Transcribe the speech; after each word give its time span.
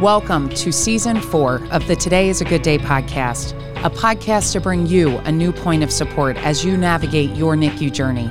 Welcome 0.00 0.50
to 0.50 0.70
season 0.70 1.20
four 1.20 1.60
of 1.72 1.88
the 1.88 1.96
Today 1.96 2.28
is 2.28 2.40
a 2.40 2.44
Good 2.44 2.62
Day 2.62 2.78
podcast, 2.78 3.50
a 3.84 3.90
podcast 3.90 4.52
to 4.52 4.60
bring 4.60 4.86
you 4.86 5.18
a 5.18 5.32
new 5.32 5.50
point 5.50 5.82
of 5.82 5.90
support 5.90 6.36
as 6.36 6.64
you 6.64 6.76
navigate 6.76 7.34
your 7.34 7.56
NICU 7.56 7.92
journey. 7.92 8.30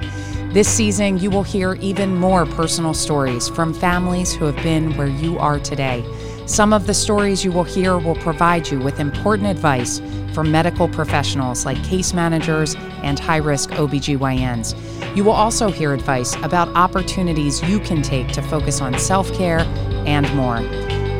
This 0.53 0.69
season, 0.69 1.17
you 1.17 1.29
will 1.29 1.43
hear 1.43 1.73
even 1.81 2.15
more 2.15 2.45
personal 2.45 2.93
stories 2.93 3.49
from 3.49 3.73
families 3.73 4.33
who 4.33 4.45
have 4.45 4.55
been 4.63 4.95
where 4.95 5.09
you 5.09 5.37
are 5.39 5.59
today. 5.59 6.05
Some 6.45 6.71
of 6.71 6.87
the 6.87 6.93
stories 6.93 7.43
you 7.43 7.51
will 7.51 7.65
hear 7.65 7.97
will 7.97 8.15
provide 8.15 8.69
you 8.69 8.79
with 8.79 9.01
important 9.01 9.49
advice 9.49 10.01
from 10.33 10.49
medical 10.49 10.87
professionals 10.87 11.65
like 11.65 11.83
case 11.83 12.13
managers 12.13 12.75
and 13.03 13.19
high 13.19 13.37
risk 13.37 13.71
OBGYNs. 13.71 15.17
You 15.17 15.25
will 15.25 15.33
also 15.33 15.69
hear 15.69 15.93
advice 15.93 16.33
about 16.43 16.69
opportunities 16.77 17.61
you 17.63 17.81
can 17.81 18.01
take 18.01 18.29
to 18.29 18.41
focus 18.41 18.79
on 18.79 18.97
self 18.97 19.33
care 19.33 19.59
and 20.05 20.33
more. 20.33 20.59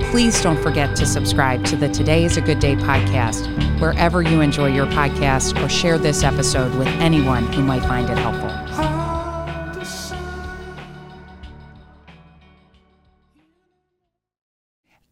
Please 0.10 0.42
don't 0.42 0.62
forget 0.64 0.96
to 0.96 1.06
subscribe 1.06 1.66
to 1.66 1.76
the 1.76 1.90
Today 1.90 2.24
is 2.24 2.38
a 2.38 2.42
Good 2.42 2.60
Day 2.60 2.76
podcast, 2.76 3.46
wherever 3.80 4.22
you 4.22 4.40
enjoy 4.40 4.68
your 4.74 4.88
podcast, 4.88 5.62
or 5.64 5.68
share 5.68 5.98
this 5.98 6.24
episode 6.24 6.74
with 6.76 6.88
anyone 7.00 7.46
who 7.52 7.62
might 7.62 7.82
find 7.82 8.10
it 8.10 8.18
helpful. 8.18 8.50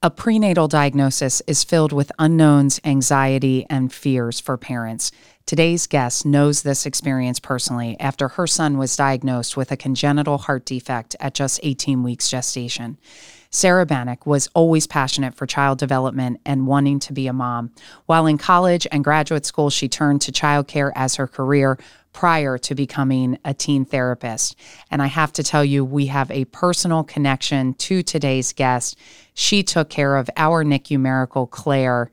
A 0.02 0.09
prenatal 0.12 0.67
diagnosis 0.67 1.41
is 1.48 1.64
filled 1.64 1.91
with 1.91 2.12
unknowns, 2.20 2.80
anxiety, 2.86 3.66
and 3.72 3.91
fears 3.91 4.39
for 4.39 4.55
parents. 4.55 5.12
Today's 5.45 5.88
guest 5.88 6.25
knows 6.25 6.62
this 6.62 6.86
experience 6.86 7.39
personally 7.39 8.00
after 8.00 8.27
her 8.30 8.48
son 8.48 8.77
was 8.77 8.95
diagnosed 8.95 9.58
with 9.58 9.72
a 9.72 9.77
congenital 9.77 10.38
heart 10.38 10.64
defect 10.64 11.16
at 11.20 11.34
just 11.34 11.59
18 11.64 12.03
weeks 12.03 12.30
gestation. 12.30 12.97
Sarah 13.56 13.86
Bannock 13.86 14.25
was 14.25 14.50
always 14.53 14.86
passionate 14.86 15.34
for 15.34 15.45
child 15.45 15.80
development 15.80 16.42
and 16.45 16.67
wanting 16.67 17.00
to 17.00 17.14
be 17.14 17.28
a 17.28 17.31
mom. 17.31 17.72
While 18.06 18.28
in 18.28 18.38
college 18.38 18.86
and 18.92 19.02
graduate 19.02 19.45
school, 19.45 19.70
she 19.70 19.88
turned 19.88 20.20
to 20.23 20.34
childcare 20.34 20.92
as 20.94 21.16
her 21.16 21.25
career 21.25 21.80
prior 22.12 22.58
to 22.58 22.75
becoming 22.75 23.39
a 23.45 23.53
teen 23.53 23.86
therapist. 23.86 24.58
And 24.92 25.02
I 25.02 25.08
have 25.08 25.31
to 25.34 25.44
tell 25.44 25.64
you, 25.64 25.86
we 25.86 26.08
have 26.08 26.30
a 26.31 26.44
personal 26.44 27.06
connection 27.06 27.75
to 27.75 28.03
today's 28.03 28.52
guest. 28.52 28.97
She 29.34 29.64
took 29.64 29.90
care 29.90 30.17
of 30.17 30.30
our 30.36 30.66
NICU 30.66 31.00
miracle, 31.00 31.47
Claire 31.47 32.12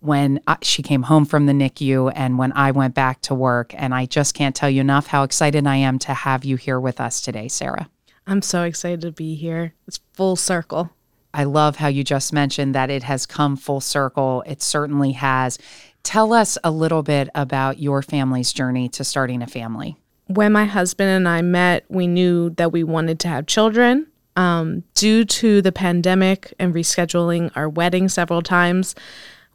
when 0.00 0.40
I, 0.46 0.58
she 0.60 0.82
came 0.82 1.04
home 1.04 1.24
from 1.24 1.46
the 1.46 1.54
NICU 1.54 2.12
and 2.14 2.36
when 2.36 2.52
I 2.52 2.72
went 2.72 2.94
back 2.94 3.22
to 3.22 3.34
work. 3.34 3.72
And 3.74 3.94
I 3.94 4.04
just 4.04 4.34
can't 4.34 4.54
tell 4.54 4.68
you 4.68 4.82
enough 4.82 5.06
how 5.06 5.22
excited 5.22 5.66
I 5.66 5.76
am 5.76 5.98
to 6.00 6.12
have 6.12 6.44
you 6.44 6.56
here 6.56 6.78
with 6.78 7.00
us 7.00 7.22
today, 7.22 7.48
Sarah. 7.48 7.88
I'm 8.30 8.42
so 8.42 8.62
excited 8.62 9.00
to 9.00 9.10
be 9.10 9.34
here. 9.34 9.74
It's 9.88 9.98
full 10.12 10.36
circle. 10.36 10.90
I 11.34 11.42
love 11.42 11.76
how 11.76 11.88
you 11.88 12.04
just 12.04 12.32
mentioned 12.32 12.76
that 12.76 12.88
it 12.88 13.02
has 13.02 13.26
come 13.26 13.56
full 13.56 13.80
circle. 13.80 14.44
It 14.46 14.62
certainly 14.62 15.12
has. 15.12 15.58
Tell 16.04 16.32
us 16.32 16.56
a 16.62 16.70
little 16.70 17.02
bit 17.02 17.28
about 17.34 17.80
your 17.80 18.02
family's 18.02 18.52
journey 18.52 18.88
to 18.90 19.02
starting 19.02 19.42
a 19.42 19.48
family. 19.48 19.96
When 20.28 20.52
my 20.52 20.66
husband 20.66 21.10
and 21.10 21.28
I 21.28 21.42
met, 21.42 21.84
we 21.88 22.06
knew 22.06 22.50
that 22.50 22.70
we 22.70 22.84
wanted 22.84 23.18
to 23.20 23.28
have 23.28 23.46
children. 23.46 24.06
Um, 24.36 24.84
due 24.94 25.24
to 25.24 25.60
the 25.60 25.72
pandemic 25.72 26.54
and 26.56 26.72
rescheduling 26.72 27.50
our 27.56 27.68
wedding 27.68 28.08
several 28.08 28.42
times, 28.42 28.94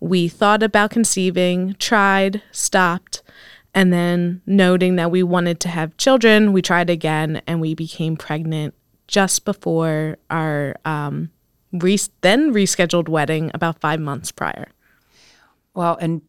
we 0.01 0.27
thought 0.27 0.61
about 0.61 0.89
conceiving, 0.89 1.75
tried, 1.79 2.43
stopped, 2.51 3.23
and 3.75 3.91
then, 3.91 4.41
noting 4.45 4.95
that 4.95 5.11
we 5.11 5.21
wanted 5.21 5.59
to 5.59 5.67
have 5.67 5.97
children, 5.97 6.53
we 6.53 6.61
tried 6.61 6.89
again 6.89 7.41
and 7.45 7.59
we 7.59 7.75
became 7.75 8.15
pregnant 8.15 8.73
just 9.07 9.43
before 9.43 10.17
our 10.29 10.77
um, 10.85 11.29
re- 11.73 11.99
then 12.21 12.53
rescheduled 12.53 13.09
wedding 13.09 13.51
about 13.53 13.81
five 13.81 13.99
months 13.99 14.31
prior. 14.31 14.67
Well, 15.73 15.97
and 15.99 16.21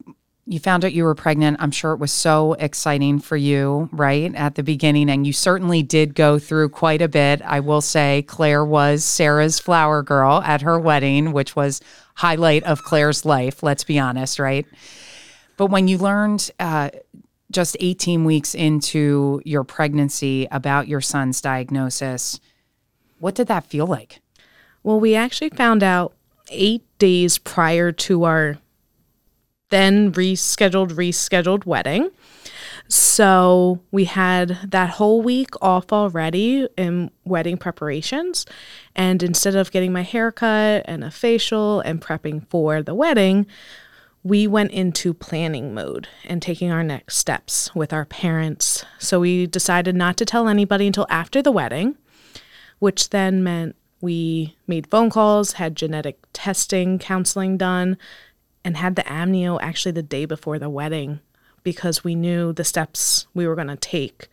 you 0.44 0.58
found 0.58 0.84
out 0.84 0.92
you 0.92 1.04
were 1.04 1.14
pregnant. 1.14 1.58
I'm 1.60 1.70
sure 1.70 1.92
it 1.92 2.00
was 2.00 2.10
so 2.10 2.54
exciting 2.54 3.20
for 3.20 3.36
you, 3.36 3.88
right, 3.92 4.34
at 4.34 4.56
the 4.56 4.64
beginning. 4.64 5.08
And 5.08 5.24
you 5.24 5.32
certainly 5.32 5.84
did 5.84 6.16
go 6.16 6.40
through 6.40 6.70
quite 6.70 7.00
a 7.00 7.08
bit. 7.08 7.42
I 7.42 7.60
will 7.60 7.80
say 7.80 8.24
Claire 8.26 8.64
was 8.64 9.04
Sarah's 9.04 9.60
flower 9.60 10.02
girl 10.02 10.42
at 10.44 10.62
her 10.62 10.80
wedding, 10.80 11.32
which 11.32 11.54
was 11.54 11.80
highlight 12.14 12.64
of 12.64 12.82
Claire's 12.82 13.24
life, 13.24 13.62
let's 13.62 13.84
be 13.84 14.00
honest, 14.00 14.40
right? 14.40 14.66
But 15.56 15.66
when 15.66 15.88
you 15.88 15.98
learned 15.98 16.50
uh, 16.58 16.90
just 17.50 17.76
18 17.80 18.24
weeks 18.24 18.54
into 18.54 19.40
your 19.44 19.64
pregnancy 19.64 20.48
about 20.50 20.88
your 20.88 21.00
son's 21.00 21.40
diagnosis. 21.40 22.40
What 23.18 23.34
did 23.34 23.46
that 23.48 23.66
feel 23.66 23.86
like? 23.86 24.20
Well, 24.82 25.00
we 25.00 25.14
actually 25.14 25.50
found 25.50 25.82
out 25.82 26.14
eight 26.50 26.84
days 26.98 27.38
prior 27.38 27.92
to 27.92 28.24
our 28.24 28.58
then 29.70 30.12
rescheduled, 30.12 30.92
rescheduled 30.92 31.66
wedding. 31.66 32.10
So 32.88 33.80
we 33.90 34.04
had 34.04 34.58
that 34.70 34.90
whole 34.90 35.22
week 35.22 35.50
off 35.60 35.92
already 35.92 36.68
in 36.76 37.10
wedding 37.24 37.56
preparations. 37.56 38.46
And 38.94 39.22
instead 39.22 39.56
of 39.56 39.72
getting 39.72 39.92
my 39.92 40.02
haircut 40.02 40.84
and 40.86 41.02
a 41.02 41.10
facial 41.10 41.80
and 41.80 42.00
prepping 42.00 42.46
for 42.48 42.82
the 42.82 42.94
wedding, 42.94 43.46
we 44.26 44.44
went 44.48 44.72
into 44.72 45.14
planning 45.14 45.72
mode 45.72 46.08
and 46.24 46.42
taking 46.42 46.72
our 46.72 46.82
next 46.82 47.16
steps 47.16 47.72
with 47.76 47.92
our 47.92 48.04
parents. 48.04 48.84
So 48.98 49.20
we 49.20 49.46
decided 49.46 49.94
not 49.94 50.16
to 50.16 50.24
tell 50.24 50.48
anybody 50.48 50.88
until 50.88 51.06
after 51.08 51.40
the 51.40 51.52
wedding, 51.52 51.96
which 52.80 53.10
then 53.10 53.44
meant 53.44 53.76
we 54.00 54.56
made 54.66 54.88
phone 54.88 55.10
calls, 55.10 55.52
had 55.52 55.76
genetic 55.76 56.18
testing, 56.32 56.98
counseling 56.98 57.56
done, 57.56 57.98
and 58.64 58.76
had 58.76 58.96
the 58.96 59.04
amnio 59.04 59.60
actually 59.62 59.92
the 59.92 60.02
day 60.02 60.24
before 60.24 60.58
the 60.58 60.68
wedding 60.68 61.20
because 61.62 62.02
we 62.02 62.16
knew 62.16 62.52
the 62.52 62.64
steps 62.64 63.28
we 63.32 63.46
were 63.46 63.54
going 63.54 63.68
to 63.68 63.76
take 63.76 64.26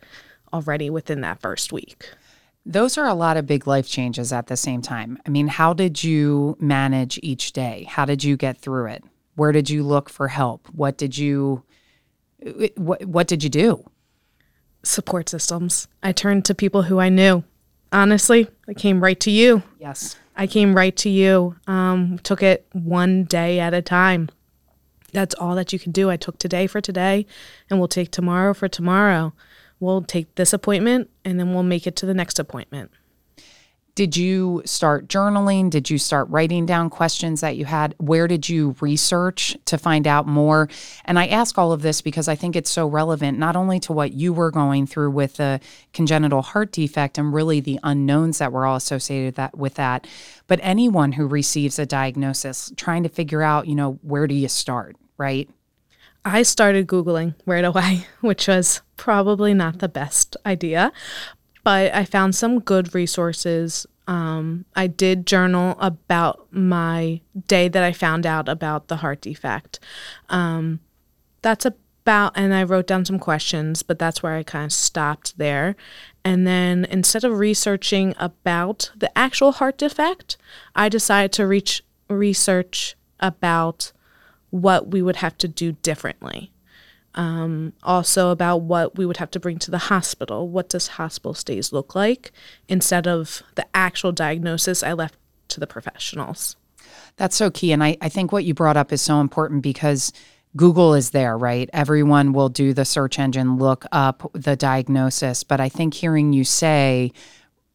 already 0.52 0.90
within 0.90 1.20
that 1.20 1.40
first 1.40 1.72
week. 1.72 2.10
Those 2.66 2.98
are 2.98 3.06
a 3.06 3.14
lot 3.14 3.36
of 3.36 3.46
big 3.46 3.68
life 3.68 3.88
changes 3.88 4.32
at 4.32 4.48
the 4.48 4.56
same 4.56 4.82
time. 4.82 5.20
I 5.24 5.30
mean, 5.30 5.46
how 5.46 5.72
did 5.72 6.02
you 6.02 6.56
manage 6.58 7.20
each 7.22 7.52
day? 7.52 7.86
How 7.88 8.04
did 8.04 8.24
you 8.24 8.36
get 8.36 8.58
through 8.58 8.86
it? 8.86 9.04
Where 9.36 9.52
did 9.52 9.68
you 9.70 9.82
look 9.82 10.08
for 10.08 10.28
help? 10.28 10.68
What 10.68 10.96
did 10.96 11.18
you 11.18 11.64
what 12.76 13.04
what 13.04 13.26
did 13.26 13.42
you 13.42 13.50
do? 13.50 13.84
Support 14.82 15.28
systems. 15.28 15.88
I 16.02 16.12
turned 16.12 16.44
to 16.46 16.54
people 16.54 16.82
who 16.82 17.00
I 17.00 17.08
knew. 17.08 17.44
Honestly, 17.90 18.48
I 18.68 18.74
came 18.74 19.02
right 19.02 19.18
to 19.20 19.30
you. 19.30 19.62
Yes. 19.78 20.16
I 20.36 20.46
came 20.46 20.74
right 20.74 20.94
to 20.96 21.08
you. 21.08 21.56
Um, 21.66 22.18
took 22.22 22.42
it 22.42 22.66
one 22.72 23.24
day 23.24 23.60
at 23.60 23.72
a 23.72 23.80
time. 23.80 24.28
That's 25.12 25.34
all 25.36 25.54
that 25.54 25.72
you 25.72 25.78
can 25.78 25.92
do. 25.92 26.10
I 26.10 26.16
took 26.16 26.38
today 26.38 26.66
for 26.66 26.80
today, 26.80 27.24
and 27.70 27.78
we'll 27.78 27.88
take 27.88 28.10
tomorrow 28.10 28.52
for 28.52 28.68
tomorrow. 28.68 29.32
We'll 29.78 30.02
take 30.02 30.34
this 30.34 30.52
appointment, 30.52 31.08
and 31.24 31.38
then 31.38 31.54
we'll 31.54 31.62
make 31.62 31.86
it 31.86 31.94
to 31.96 32.06
the 32.06 32.14
next 32.14 32.38
appointment. 32.38 32.90
Did 33.94 34.16
you 34.16 34.60
start 34.64 35.06
journaling? 35.06 35.70
Did 35.70 35.88
you 35.88 35.98
start 35.98 36.28
writing 36.28 36.66
down 36.66 36.90
questions 36.90 37.40
that 37.42 37.56
you 37.56 37.64
had? 37.64 37.94
Where 37.98 38.26
did 38.26 38.48
you 38.48 38.74
research 38.80 39.56
to 39.66 39.78
find 39.78 40.08
out 40.08 40.26
more? 40.26 40.68
And 41.04 41.16
I 41.16 41.28
ask 41.28 41.56
all 41.58 41.70
of 41.70 41.82
this 41.82 42.00
because 42.00 42.26
I 42.26 42.34
think 42.34 42.56
it's 42.56 42.70
so 42.70 42.88
relevant, 42.88 43.38
not 43.38 43.54
only 43.54 43.78
to 43.80 43.92
what 43.92 44.12
you 44.12 44.32
were 44.32 44.50
going 44.50 44.88
through 44.88 45.12
with 45.12 45.36
the 45.36 45.60
congenital 45.92 46.42
heart 46.42 46.72
defect 46.72 47.18
and 47.18 47.32
really 47.32 47.60
the 47.60 47.78
unknowns 47.84 48.38
that 48.38 48.50
were 48.50 48.66
all 48.66 48.74
associated 48.74 49.36
that, 49.36 49.56
with 49.56 49.74
that, 49.74 50.08
but 50.48 50.58
anyone 50.62 51.12
who 51.12 51.26
receives 51.28 51.78
a 51.78 51.86
diagnosis 51.86 52.72
trying 52.76 53.04
to 53.04 53.08
figure 53.08 53.42
out, 53.42 53.68
you 53.68 53.76
know, 53.76 54.00
where 54.02 54.26
do 54.26 54.34
you 54.34 54.48
start, 54.48 54.96
right? 55.18 55.48
I 56.24 56.42
started 56.42 56.88
Googling 56.88 57.36
right 57.46 57.64
away, 57.64 58.08
which 58.22 58.48
was 58.48 58.82
probably 58.96 59.54
not 59.54 59.78
the 59.78 59.88
best 59.88 60.36
idea 60.44 60.90
but 61.64 61.94
I 61.94 62.04
found 62.04 62.34
some 62.34 62.60
good 62.60 62.94
resources. 62.94 63.86
Um, 64.06 64.66
I 64.76 64.86
did 64.86 65.26
journal 65.26 65.76
about 65.80 66.46
my 66.52 67.22
day 67.46 67.68
that 67.68 67.82
I 67.82 67.92
found 67.92 68.26
out 68.26 68.48
about 68.48 68.88
the 68.88 68.96
heart 68.96 69.22
defect. 69.22 69.80
Um, 70.28 70.80
that's 71.42 71.64
about, 71.64 72.32
and 72.36 72.54
I 72.54 72.62
wrote 72.62 72.86
down 72.86 73.04
some 73.04 73.18
questions, 73.18 73.82
but 73.82 73.98
that's 73.98 74.22
where 74.22 74.34
I 74.34 74.42
kind 74.42 74.66
of 74.66 74.72
stopped 74.72 75.38
there. 75.38 75.74
And 76.24 76.46
then 76.46 76.84
instead 76.84 77.24
of 77.24 77.38
researching 77.38 78.14
about 78.18 78.92
the 78.94 79.16
actual 79.16 79.52
heart 79.52 79.78
defect, 79.78 80.36
I 80.76 80.88
decided 80.88 81.32
to 81.32 81.46
reach 81.46 81.82
research 82.08 82.94
about 83.20 83.92
what 84.50 84.88
we 84.90 85.02
would 85.02 85.16
have 85.16 85.36
to 85.38 85.48
do 85.48 85.72
differently 85.72 86.52
um, 87.14 87.72
also 87.82 88.30
about 88.30 88.58
what 88.58 88.96
we 88.96 89.06
would 89.06 89.18
have 89.18 89.30
to 89.32 89.40
bring 89.40 89.58
to 89.60 89.70
the 89.70 89.78
hospital. 89.78 90.48
What 90.48 90.68
does 90.68 90.88
hospital 90.88 91.34
stays 91.34 91.72
look 91.72 91.94
like? 91.94 92.32
Instead 92.68 93.06
of 93.06 93.42
the 93.54 93.66
actual 93.74 94.12
diagnosis, 94.12 94.82
I 94.82 94.92
left 94.92 95.16
to 95.48 95.60
the 95.60 95.66
professionals. 95.66 96.56
That's 97.16 97.36
so 97.36 97.50
key. 97.50 97.72
And 97.72 97.82
I, 97.82 97.96
I 98.00 98.08
think 98.08 98.32
what 98.32 98.44
you 98.44 98.54
brought 98.54 98.76
up 98.76 98.92
is 98.92 99.02
so 99.02 99.20
important 99.20 99.62
because 99.62 100.12
Google 100.56 100.94
is 100.94 101.10
there, 101.10 101.36
right? 101.36 101.68
Everyone 101.72 102.32
will 102.32 102.48
do 102.48 102.72
the 102.72 102.84
search 102.84 103.18
engine, 103.18 103.58
look 103.58 103.84
up 103.92 104.30
the 104.32 104.56
diagnosis. 104.56 105.44
But 105.44 105.60
I 105.60 105.68
think 105.68 105.94
hearing 105.94 106.32
you 106.32 106.44
say, 106.44 107.12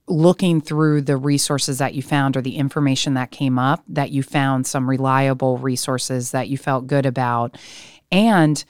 looking 0.07 0.59
through 0.59 1.01
the 1.01 1.17
resources 1.17 1.77
that 1.77 1.93
you 1.93 2.01
found 2.01 2.35
or 2.35 2.41
the 2.41 2.55
information 2.57 3.13
that 3.13 3.31
came 3.31 3.59
up, 3.59 3.83
that 3.87 4.11
you 4.11 4.23
found 4.23 4.65
some 4.65 4.89
reliable 4.89 5.57
resources 5.57 6.31
that 6.31 6.47
you 6.47 6.57
felt 6.57 6.87
good 6.87 7.05
about. 7.05 7.57
And 8.11 8.63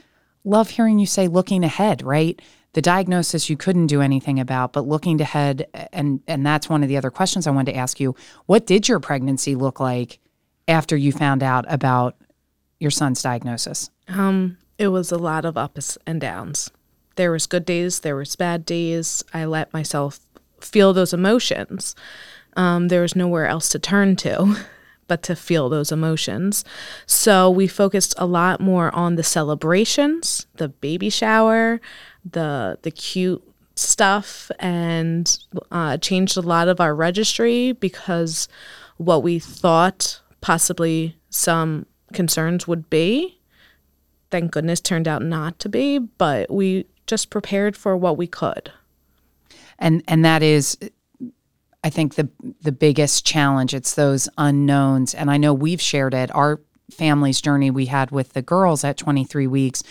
love 0.44 0.70
hearing 0.70 1.00
you 1.00 1.06
say 1.06 1.28
looking 1.28 1.64
ahead, 1.64 2.02
right? 2.02 2.42
The 2.74 2.82
diagnosis 2.82 3.50
you 3.50 3.58
couldn't 3.58 3.88
do 3.88 4.02
anything 4.02 4.40
about, 4.40 4.74
but 4.74 4.88
looking 4.88 5.20
ahead 5.22 5.68
and 5.92 6.22
and 6.28 6.46
that's 6.46 6.70
one 6.70 6.84
of 6.84 6.90
the 6.90 6.98
other 6.98 7.12
questions 7.12 7.48
I 7.48 7.52
wanted 7.52 7.74
to 7.74 7.78
ask 7.78 8.00
you. 8.00 8.16
What 8.46 8.68
did 8.68 8.88
your 8.88 9.00
pregnancy 9.00 9.56
look 9.56 9.80
like 9.80 10.20
after 10.68 10.96
you 10.96 11.12
found 11.12 11.42
out 11.42 11.66
about 11.68 12.16
your 12.80 12.92
son's 12.92 13.22
diagnosis? 13.22 13.90
Um, 14.08 14.58
it 14.78 14.90
was 14.90 15.12
a 15.12 15.18
lot 15.18 15.46
of 15.46 15.58
ups 15.58 15.98
and 16.06 16.22
downs. 16.22 16.72
There 17.16 17.32
was 17.32 17.48
good 17.48 17.66
days, 17.66 18.00
there 18.00 18.16
was 18.16 18.36
bad 18.36 18.66
days. 18.66 19.24
I 19.34 19.46
let 19.46 19.74
myself 19.74 20.20
feel 20.62 20.94
those 20.94 21.14
emotions. 21.14 21.96
Um, 22.56 22.88
there 22.88 23.02
was 23.02 23.16
nowhere 23.16 23.48
else 23.48 23.70
to 23.70 23.80
turn 23.80 24.16
to 24.18 24.56
but 25.10 25.22
to 25.24 25.36
feel 25.36 25.68
those 25.68 25.92
emotions. 25.92 26.64
So 27.06 27.50
we 27.50 27.68
focused 27.68 28.14
a 28.18 28.26
lot 28.26 28.62
more 28.62 28.96
on 28.96 29.16
the 29.16 29.24
celebrations, 29.24 30.48
the 30.56 30.70
baby 30.70 31.10
shower, 31.10 31.82
the 32.24 32.80
the 32.84 32.92
cute 32.92 33.44
stuff, 33.76 34.50
and 34.60 35.38
uh, 35.72 35.98
changed 35.98 36.38
a 36.38 36.42
lot 36.42 36.70
of 36.70 36.80
our 36.80 36.96
registry 36.96 37.74
because 37.74 38.48
what 38.96 39.22
we 39.22 39.40
thought 39.40 40.22
possibly 40.40 41.18
some 41.30 41.86
concerns 42.14 42.68
would 42.68 42.90
be, 42.90 43.40
thank 44.32 44.52
goodness, 44.52 44.80
turned 44.80 45.08
out 45.08 45.22
not 45.22 45.60
to 45.60 45.68
be. 45.68 46.00
But 46.00 46.50
we 46.50 46.86
just 47.08 47.30
prepared 47.30 47.76
for 47.76 47.98
what 47.98 48.16
we 48.16 48.28
could 48.28 48.72
and 49.80 50.04
and 50.08 50.24
that 50.24 50.44
is 50.44 50.78
I 51.84 51.90
think 51.90 52.16
the 52.16 52.30
the 52.62 52.72
biggest 52.72 53.26
challenge 53.26 53.74
it's 53.74 53.96
those 53.96 54.28
unknowns. 54.38 55.14
And 55.14 55.32
I 55.32 55.38
know 55.38 55.54
we've 55.54 55.82
shared 55.82 56.14
it. 56.14 56.34
Our 56.36 56.62
family's 56.92 57.42
journey 57.42 57.72
we 57.72 57.86
had 57.86 58.12
with 58.12 58.34
the 58.34 58.42
girls 58.42 58.84
at 58.84 58.98
23 58.98 59.48
weeks 59.48 59.84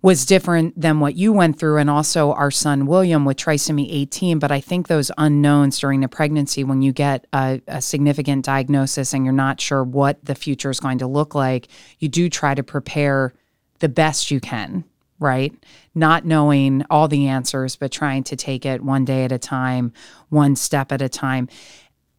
was 0.00 0.26
different 0.26 0.78
than 0.78 0.98
what 0.98 1.14
you 1.14 1.32
went 1.32 1.58
through 1.58 1.78
and 1.78 1.88
also 1.88 2.32
our 2.32 2.50
son 2.50 2.86
William 2.86 3.24
with 3.24 3.36
trisomy 3.36 3.86
18 3.90 4.38
but 4.38 4.50
I 4.50 4.60
think 4.60 4.88
those 4.88 5.12
unknowns 5.16 5.78
during 5.78 6.00
the 6.00 6.08
pregnancy 6.08 6.64
when 6.64 6.82
you 6.82 6.92
get 6.92 7.26
a, 7.32 7.60
a 7.68 7.80
significant 7.80 8.44
diagnosis 8.44 9.14
and 9.14 9.24
you're 9.24 9.32
not 9.32 9.60
sure 9.60 9.84
what 9.84 10.24
the 10.24 10.34
future 10.34 10.70
is 10.70 10.80
going 10.80 10.98
to 10.98 11.06
look 11.06 11.34
like 11.34 11.68
you 12.00 12.08
do 12.08 12.28
try 12.28 12.54
to 12.54 12.62
prepare 12.64 13.32
the 13.78 13.88
best 13.88 14.30
you 14.30 14.40
can 14.40 14.84
right? 15.22 15.54
Not 15.94 16.24
knowing 16.26 16.84
all 16.90 17.08
the 17.08 17.28
answers, 17.28 17.76
but 17.76 17.92
trying 17.92 18.24
to 18.24 18.36
take 18.36 18.66
it 18.66 18.82
one 18.82 19.04
day 19.04 19.24
at 19.24 19.32
a 19.32 19.38
time, 19.38 19.92
one 20.28 20.56
step 20.56 20.92
at 20.92 21.00
a 21.00 21.08
time. 21.08 21.48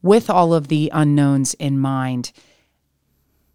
With 0.02 0.30
all 0.30 0.54
of 0.54 0.70
the 0.70 0.90
unknowns 0.94 1.54
in 1.56 1.78
mind, 1.78 2.32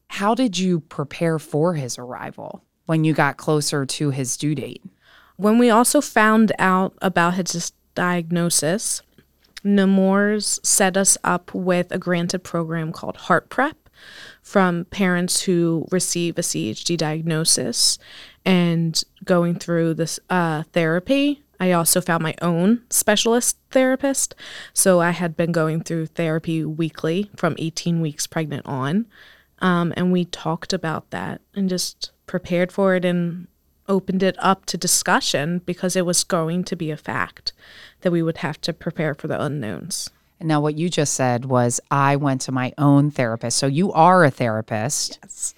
how 0.09 0.35
did 0.35 0.59
you 0.59 0.81
prepare 0.81 1.39
for 1.39 1.75
his 1.75 1.99
arrival 1.99 2.63
when 2.87 3.05
you 3.05 3.13
got 3.13 3.37
closer 3.37 3.85
to 3.85 4.11
his 4.11 4.37
due 4.37 4.55
date? 4.55 4.83
When 5.37 5.59
we 5.59 5.71
also 5.71 6.01
found 6.01 6.53
out 6.59 6.95
about 7.01 7.35
his 7.35 7.73
diagnosis, 7.95 9.03
Nemours 9.65 10.61
set 10.63 10.97
us 10.97 11.19
up 11.25 11.53
with 11.53 11.91
a 11.91 11.99
granted 11.99 12.45
program 12.45 12.93
called 12.93 13.17
Heart 13.17 13.51
Prep 13.51 13.89
from 14.43 14.85
parents 14.87 15.43
who 15.43 15.87
receive 15.91 16.39
a 16.39 16.43
CHD 16.43 16.97
diagnosis 16.97 17.99
and 18.49 19.05
going 19.27 19.55
through 19.55 19.93
this 19.93 20.19
uh, 20.31 20.63
therapy. 20.73 21.43
I 21.61 21.73
also 21.73 22.01
found 22.01 22.23
my 22.23 22.35
own 22.41 22.83
specialist 22.89 23.59
therapist. 23.73 24.35
So 24.73 25.01
I 25.01 25.11
had 25.11 25.37
been 25.37 25.53
going 25.53 25.83
through 25.83 26.07
therapy 26.07 26.65
weekly 26.65 27.31
from 27.37 27.57
18 27.59 28.01
weeks 28.01 28.27
pregnant 28.27 28.65
on. 28.65 29.05
Um, 29.59 29.93
and 29.99 30.13
we 30.13 30.25
talked 30.25 30.73
about 30.73 31.11
that 31.11 31.43
and 31.55 31.69
just 31.69 32.11
prepared 32.27 32.73
for 32.73 32.95
it 32.95 33.05
and 33.05 33.49
opened 33.87 34.23
it 34.23 34.37
up 34.39 34.65
to 34.67 34.79
discussion 34.79 35.59
because 35.67 35.95
it 35.95 36.07
was 36.07 36.25
going 36.25 36.65
to 36.65 36.77
be 36.77 36.91
a 36.91 36.97
fact 36.97 37.53
that 38.01 38.13
we 38.13 38.23
would 38.23 38.39
have 38.39 38.59
to 38.63 38.73
prepare 38.73 39.15
for 39.15 39.29
the 39.29 39.41
unknowns. 39.41 40.09
And 40.41 40.49
now, 40.49 40.61
what 40.61 40.79
you 40.79 40.89
just 40.89 41.15
said 41.15 41.47
was, 41.47 41.81
I 41.91 42.15
went 42.15 42.43
to 42.43 42.53
my 42.53 42.73
own 42.79 43.11
therapist. 43.11 43.59
So 43.59 43.67
you 43.67 43.93
are 43.93 44.25
a 44.25 44.31
therapist. 44.31 45.19
Yes. 45.23 45.55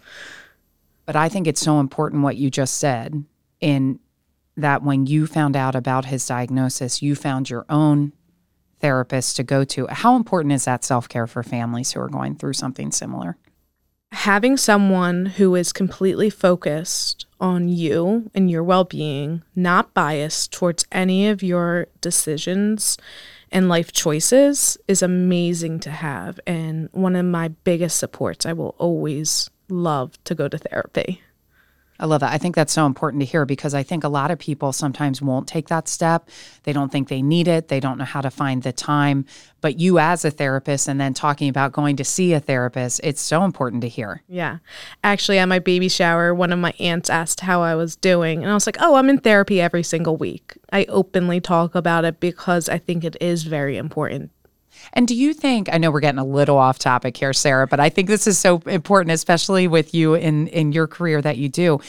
But 1.11 1.17
I 1.17 1.29
think 1.29 1.49
it's 1.49 1.61
so 1.61 1.81
important 1.81 2.23
what 2.23 2.37
you 2.37 2.51
just 2.51 2.79
said 2.79 3.25
in 3.61 3.99
that 4.57 4.85
when 4.85 5.07
you 5.07 5.27
found 5.27 5.57
out 5.57 5.75
about 5.75 6.05
his 6.05 6.25
diagnosis, 6.25 7.03
you 7.03 7.17
found 7.17 7.51
your 7.51 7.67
own 7.69 8.13
therapist 8.79 9.35
to 9.35 9.43
go 9.43 9.65
to. 9.65 9.89
How 9.89 10.15
important 10.15 10.53
is 10.53 10.67
that 10.67 10.85
self 10.85 11.09
care 11.09 11.27
for 11.27 11.43
families 11.43 11.91
who 11.91 12.01
are 12.01 12.09
going 12.09 12.37
through 12.37 12.53
something 12.53 12.93
similar? 12.93 13.37
Having 14.13 14.59
someone 14.59 15.27
who 15.27 15.57
is 15.57 15.73
completely 15.73 16.31
focused 16.31 17.27
on 17.41 17.69
you 17.69 18.31
and 18.33 18.49
your 18.49 18.63
well 18.63 18.85
being, 18.85 19.43
not 19.57 19.93
biased 19.93 20.53
towards 20.53 20.87
any 20.93 21.27
of 21.27 21.43
your 21.43 21.89
decisions 22.01 22.97
and 23.51 23.69
life 23.69 23.91
choices, 23.91 24.79
is 24.87 25.03
amazing 25.03 25.81
to 25.81 25.91
have. 25.91 26.39
And 26.47 26.89
one 26.93 27.17
of 27.17 27.27
my 27.27 27.49
biggest 27.49 27.97
supports. 27.97 28.47
I 28.47 28.53
will 28.53 28.77
always 28.79 29.51
love 29.71 30.23
to 30.25 30.35
go 30.35 30.49
to 30.49 30.59
therapy. 30.59 31.23
I 32.01 32.07
love 32.07 32.21
that. 32.21 32.33
I 32.33 32.39
think 32.39 32.55
that's 32.55 32.73
so 32.73 32.87
important 32.87 33.21
to 33.21 33.27
hear 33.27 33.45
because 33.45 33.75
I 33.75 33.83
think 33.83 34.05
a 34.05 34.09
lot 34.09 34.31
of 34.31 34.39
people 34.39 34.73
sometimes 34.73 35.21
won't 35.21 35.47
take 35.47 35.69
that 35.69 35.87
step. 35.87 36.31
They 36.63 36.73
don't 36.73 36.91
think 36.91 37.09
they 37.09 37.21
need 37.21 37.47
it. 37.47 37.69
They 37.69 37.79
don't 37.79 37.99
know 37.99 38.07
how 38.07 38.23
to 38.23 38.31
find 38.31 38.63
the 38.63 38.73
time. 38.73 39.27
But 39.61 39.79
you, 39.79 39.99
as 39.99 40.25
a 40.25 40.31
therapist, 40.31 40.89
and 40.89 40.99
then 40.99 41.13
talking 41.13 41.51
about 41.51 41.73
going 41.73 41.97
to 41.97 42.05
see 42.05 42.33
a 42.33 42.41
therapist, 42.41 43.03
it's 43.05 43.21
so 43.21 43.45
important 43.45 43.83
to 43.83 43.89
hear. 43.89 44.23
Yeah. 44.29 44.59
Actually, 45.05 45.39
at 45.39 45.45
my 45.45 45.59
baby 45.59 45.91
shower, 45.91 46.35
one 46.35 46.55
of 46.55 46.59
my 46.59 46.73
aunts 46.81 47.11
asked 47.11 47.41
how 47.41 47.61
I 47.61 47.75
was 47.75 47.97
doing. 47.97 48.43
And 48.43 48.51
I 48.51 48.55
was 48.55 48.67
like, 48.67 48.79
oh, 48.81 48.95
I'm 48.95 49.11
in 49.11 49.19
therapy 49.19 49.61
every 49.61 49.83
single 49.83 50.17
week. 50.17 50.57
I 50.73 50.87
openly 50.87 51.39
talk 51.39 51.75
about 51.75 52.07
it 52.07 52.19
because 52.19 52.71
I 52.71 52.79
think 52.79 53.05
it 53.05 53.17
is 53.21 53.43
very 53.43 53.77
important 53.77 54.31
and 54.93 55.07
do 55.07 55.15
you 55.15 55.35
think 55.35 55.69
I 55.73 55.79
know 55.79 55.91
we're 55.91 56.01
getting 56.01 56.19
a 56.19 56.25
little 56.25 56.59
off 56.59 56.79
topic 56.79 57.17
here, 57.17 57.33
Sarah, 57.33 57.67
but 57.67 57.81
I 57.81 57.89
think 57.89 58.09
this 58.09 58.27
is 58.27 58.39
so 58.39 58.59
important, 58.67 59.13
especially 59.13 59.69
with 59.69 59.95
you 59.95 60.15
in 60.15 60.49
in 60.49 60.73
your 60.73 60.87
career 60.87 61.23
that 61.23 61.39
you 61.39 61.49
do. 61.49 61.81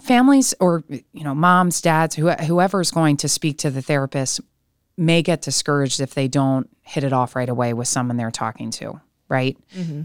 Families 0.00 0.54
or 0.60 0.84
you 0.88 1.24
know 1.24 1.34
moms, 1.34 1.80
dads, 1.80 2.16
who, 2.16 2.30
whoever 2.30 2.80
is 2.80 2.90
going 2.90 3.16
to 3.18 3.28
speak 3.28 3.58
to 3.58 3.70
the 3.70 3.82
therapist 3.82 4.40
may 4.96 5.22
get 5.22 5.42
discouraged 5.42 6.00
if 6.00 6.14
they 6.14 6.28
don't 6.28 6.68
hit 6.82 7.04
it 7.04 7.12
off 7.12 7.34
right 7.34 7.48
away 7.48 7.72
with 7.72 7.88
someone 7.88 8.16
they're 8.16 8.30
talking 8.30 8.70
to, 8.70 9.00
right? 9.28 9.56
Mm-hmm. 9.74 10.02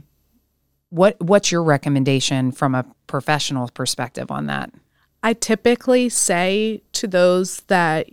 What 0.89 1.19
what's 1.21 1.51
your 1.51 1.63
recommendation 1.63 2.51
from 2.51 2.75
a 2.75 2.85
professional 3.07 3.69
perspective 3.69 4.31
on 4.31 4.45
that? 4.47 4.71
I 5.23 5.33
typically 5.33 6.09
say 6.09 6.83
to 6.93 7.07
those 7.07 7.61
that 7.67 8.09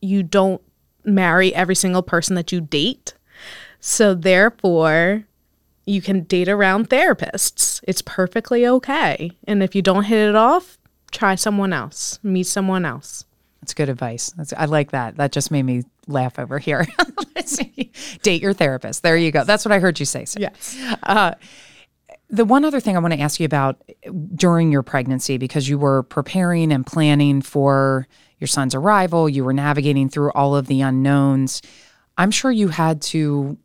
you 0.00 0.22
don't 0.22 0.60
marry 1.04 1.54
every 1.54 1.74
single 1.74 2.02
person 2.02 2.36
that 2.36 2.52
you 2.52 2.60
date. 2.60 3.14
So 3.80 4.14
therefore, 4.14 5.24
you 5.84 6.00
can 6.00 6.22
date 6.24 6.48
around 6.48 6.88
therapists. 6.88 7.80
It's 7.86 8.02
perfectly 8.02 8.66
okay. 8.66 9.32
And 9.46 9.62
if 9.62 9.74
you 9.74 9.82
don't 9.82 10.04
hit 10.04 10.28
it 10.28 10.36
off, 10.36 10.78
try 11.10 11.34
someone 11.34 11.72
else, 11.72 12.18
meet 12.22 12.46
someone 12.46 12.84
else. 12.84 13.24
That's 13.60 13.74
good 13.74 13.88
advice. 13.88 14.30
That's, 14.30 14.52
I 14.52 14.64
like 14.64 14.90
that. 14.90 15.16
That 15.16 15.30
just 15.30 15.50
made 15.50 15.62
me 15.62 15.84
laugh 16.08 16.38
over 16.38 16.58
here. 16.58 16.86
Date 18.22 18.42
your 18.42 18.52
therapist. 18.52 19.02
There 19.02 19.16
you 19.16 19.30
go. 19.30 19.44
That's 19.44 19.64
what 19.64 19.70
I 19.72 19.78
heard 19.78 20.00
you 20.00 20.06
say. 20.06 20.24
Sir. 20.24 20.40
Yes. 20.40 20.76
Uh, 21.04 21.34
the 22.32 22.46
one 22.46 22.64
other 22.64 22.80
thing 22.80 22.96
I 22.96 23.00
want 23.00 23.12
to 23.12 23.20
ask 23.20 23.38
you 23.38 23.44
about 23.44 23.82
during 24.34 24.72
your 24.72 24.82
pregnancy, 24.82 25.36
because 25.36 25.68
you 25.68 25.78
were 25.78 26.02
preparing 26.02 26.72
and 26.72 26.84
planning 26.84 27.42
for 27.42 28.08
your 28.38 28.48
son's 28.48 28.74
arrival, 28.74 29.28
you 29.28 29.44
were 29.44 29.52
navigating 29.52 30.08
through 30.08 30.32
all 30.32 30.56
of 30.56 30.66
the 30.66 30.80
unknowns. 30.80 31.60
I'm 32.16 32.30
sure 32.30 32.50
you 32.50 32.68
had 32.68 33.02
to 33.02 33.58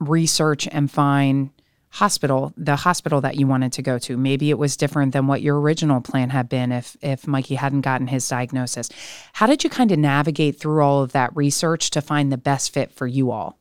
research 0.00 0.68
and 0.70 0.90
find 0.90 1.50
hospital 1.90 2.52
the 2.56 2.76
hospital 2.76 3.22
that 3.22 3.36
you 3.36 3.46
wanted 3.46 3.72
to 3.72 3.80
go 3.80 3.98
to 3.98 4.14
maybe 4.18 4.50
it 4.50 4.58
was 4.58 4.76
different 4.76 5.14
than 5.14 5.26
what 5.26 5.40
your 5.40 5.58
original 5.58 6.02
plan 6.02 6.28
had 6.28 6.46
been 6.46 6.70
if 6.70 6.98
if 7.00 7.26
mikey 7.26 7.54
hadn't 7.54 7.80
gotten 7.80 8.06
his 8.06 8.28
diagnosis 8.28 8.90
how 9.32 9.46
did 9.46 9.64
you 9.64 9.70
kind 9.70 9.90
of 9.90 9.98
navigate 9.98 10.60
through 10.60 10.82
all 10.82 11.02
of 11.02 11.12
that 11.12 11.34
research 11.34 11.88
to 11.88 12.02
find 12.02 12.30
the 12.30 12.36
best 12.36 12.74
fit 12.74 12.92
for 12.92 13.06
you 13.06 13.30
all 13.30 13.58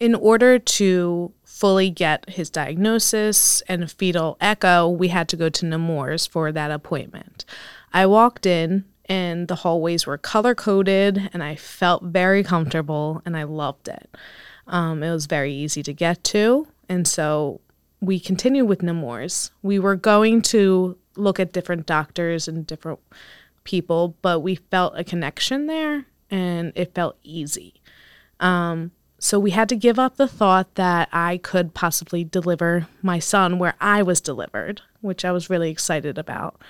in 0.00 0.16
order 0.16 0.58
to 0.58 1.32
fully 1.54 1.88
get 1.88 2.28
his 2.28 2.50
diagnosis 2.50 3.62
and 3.68 3.90
fetal 3.90 4.36
echo 4.40 4.88
we 4.88 5.08
had 5.08 5.28
to 5.28 5.36
go 5.36 5.48
to 5.48 5.64
nemours 5.64 6.26
for 6.26 6.50
that 6.50 6.70
appointment 6.70 7.44
i 7.92 8.04
walked 8.04 8.44
in 8.44 8.84
and 9.06 9.48
the 9.48 9.56
hallways 9.56 10.06
were 10.06 10.18
color 10.18 10.54
coded 10.54 11.30
and 11.32 11.42
I 11.42 11.56
felt 11.56 12.02
very 12.04 12.42
comfortable 12.42 13.22
and 13.24 13.36
I 13.36 13.42
loved 13.42 13.88
it. 13.88 14.14
Um, 14.66 15.02
it 15.02 15.10
was 15.10 15.26
very 15.26 15.52
easy 15.52 15.82
to 15.82 15.92
get 15.92 16.24
to. 16.24 16.66
And 16.88 17.06
so 17.06 17.60
we 18.00 18.18
continued 18.18 18.66
with 18.66 18.82
Nemours. 18.82 19.50
We 19.62 19.78
were 19.78 19.96
going 19.96 20.42
to 20.42 20.96
look 21.16 21.38
at 21.38 21.52
different 21.52 21.86
doctors 21.86 22.48
and 22.48 22.66
different 22.66 23.00
people, 23.64 24.16
but 24.22 24.40
we 24.40 24.56
felt 24.56 24.94
a 24.96 25.04
connection 25.04 25.66
there 25.66 26.06
and 26.30 26.72
it 26.74 26.94
felt 26.94 27.16
easy. 27.22 27.74
Um, 28.40 28.90
so 29.24 29.38
we 29.38 29.52
had 29.52 29.70
to 29.70 29.74
give 29.74 29.98
up 29.98 30.18
the 30.18 30.28
thought 30.28 30.74
that 30.74 31.08
I 31.10 31.38
could 31.38 31.72
possibly 31.72 32.24
deliver 32.24 32.88
my 33.00 33.18
son 33.18 33.58
where 33.58 33.72
I 33.80 34.02
was 34.02 34.20
delivered, 34.20 34.82
which 35.00 35.24
I 35.24 35.32
was 35.32 35.48
really 35.48 35.70
excited 35.70 36.18
about. 36.18 36.60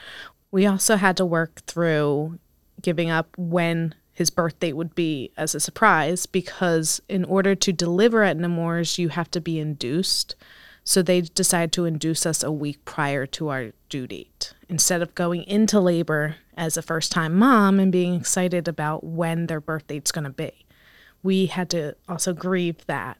We 0.52 0.64
also 0.64 0.94
had 0.94 1.16
to 1.16 1.26
work 1.26 1.62
through 1.66 2.38
giving 2.80 3.10
up 3.10 3.36
when 3.36 3.96
his 4.12 4.30
birth 4.30 4.60
date 4.60 4.74
would 4.74 4.94
be 4.94 5.32
as 5.36 5.56
a 5.56 5.58
surprise 5.58 6.26
because 6.26 7.02
in 7.08 7.24
order 7.24 7.56
to 7.56 7.72
deliver 7.72 8.22
at 8.22 8.36
Nemours, 8.36 9.00
you 9.00 9.08
have 9.08 9.32
to 9.32 9.40
be 9.40 9.58
induced. 9.58 10.36
So 10.84 11.02
they 11.02 11.22
decided 11.22 11.72
to 11.72 11.86
induce 11.86 12.24
us 12.24 12.44
a 12.44 12.52
week 12.52 12.84
prior 12.84 13.26
to 13.26 13.48
our 13.48 13.72
due 13.88 14.06
date 14.06 14.54
instead 14.68 15.02
of 15.02 15.16
going 15.16 15.42
into 15.42 15.80
labor 15.80 16.36
as 16.56 16.76
a 16.76 16.82
first 16.82 17.10
time 17.10 17.34
mom 17.34 17.80
and 17.80 17.90
being 17.90 18.14
excited 18.14 18.68
about 18.68 19.02
when 19.02 19.48
their 19.48 19.60
birth 19.60 19.88
date's 19.88 20.12
going 20.12 20.22
to 20.22 20.30
be. 20.30 20.63
We 21.24 21.46
had 21.46 21.70
to 21.70 21.96
also 22.08 22.32
grieve 22.32 22.86
that. 22.86 23.18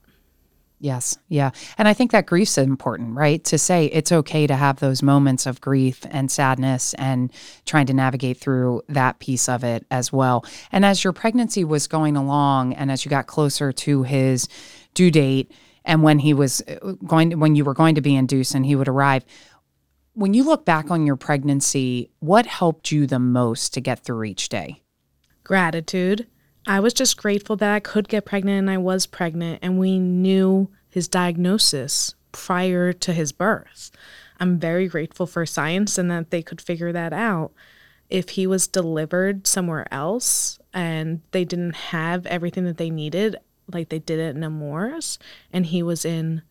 Yes. 0.78 1.16
Yeah. 1.28 1.50
And 1.78 1.88
I 1.88 1.94
think 1.94 2.12
that 2.12 2.26
grief's 2.26 2.58
important, 2.58 3.16
right? 3.16 3.42
To 3.44 3.58
say 3.58 3.86
it's 3.86 4.12
okay 4.12 4.46
to 4.46 4.54
have 4.54 4.80
those 4.80 5.02
moments 5.02 5.46
of 5.46 5.60
grief 5.60 6.04
and 6.10 6.30
sadness 6.30 6.94
and 6.94 7.32
trying 7.64 7.86
to 7.86 7.94
navigate 7.94 8.36
through 8.36 8.82
that 8.88 9.18
piece 9.18 9.48
of 9.48 9.64
it 9.64 9.86
as 9.90 10.12
well. 10.12 10.44
And 10.70 10.84
as 10.84 11.02
your 11.02 11.14
pregnancy 11.14 11.64
was 11.64 11.86
going 11.86 12.16
along 12.16 12.74
and 12.74 12.92
as 12.92 13.04
you 13.04 13.08
got 13.08 13.26
closer 13.26 13.72
to 13.72 14.02
his 14.02 14.46
due 14.92 15.10
date, 15.10 15.50
and 15.84 16.02
when 16.02 16.18
he 16.18 16.34
was 16.34 16.62
uh, 16.62 16.92
going 17.06 17.30
to, 17.30 17.36
when 17.36 17.54
you 17.54 17.64
were 17.64 17.74
going 17.74 17.94
to 17.94 18.00
be 18.00 18.16
induced 18.16 18.54
and 18.54 18.66
he 18.66 18.76
would 18.76 18.88
arrive 18.88 19.24
when 20.14 20.32
you 20.32 20.44
look 20.44 20.64
back 20.64 20.90
on 20.90 21.06
your 21.06 21.16
pregnancy 21.16 22.10
what 22.20 22.46
helped 22.46 22.90
you 22.90 23.06
the 23.06 23.18
most 23.18 23.74
to 23.74 23.80
get 23.80 24.00
through 24.00 24.24
each 24.24 24.48
day 24.48 24.82
gratitude 25.42 26.26
i 26.66 26.80
was 26.80 26.94
just 26.94 27.16
grateful 27.16 27.56
that 27.56 27.72
i 27.72 27.80
could 27.80 28.08
get 28.08 28.24
pregnant 28.24 28.58
and 28.58 28.70
i 28.70 28.78
was 28.78 29.06
pregnant 29.06 29.58
and 29.62 29.78
we 29.78 29.98
knew 29.98 30.70
his 30.88 31.08
diagnosis 31.08 32.14
prior 32.32 32.92
to 32.92 33.12
his 33.12 33.32
birth 33.32 33.90
i'm 34.40 34.58
very 34.58 34.88
grateful 34.88 35.26
for 35.26 35.46
science 35.46 35.98
and 35.98 36.10
that 36.10 36.30
they 36.30 36.42
could 36.42 36.60
figure 36.60 36.92
that 36.92 37.12
out 37.12 37.52
if 38.10 38.30
he 38.30 38.46
was 38.46 38.68
delivered 38.68 39.46
somewhere 39.46 39.86
else 39.92 40.58
and 40.72 41.20
they 41.30 41.44
didn't 41.44 41.74
have 41.74 42.26
everything 42.26 42.64
that 42.64 42.76
they 42.76 42.90
needed 42.90 43.36
like 43.72 43.88
they 43.88 43.98
did 43.98 44.20
at 44.20 44.36
Nemours 44.36 45.18
and 45.52 45.66
he 45.66 45.82
was 45.82 46.04
in 46.04 46.42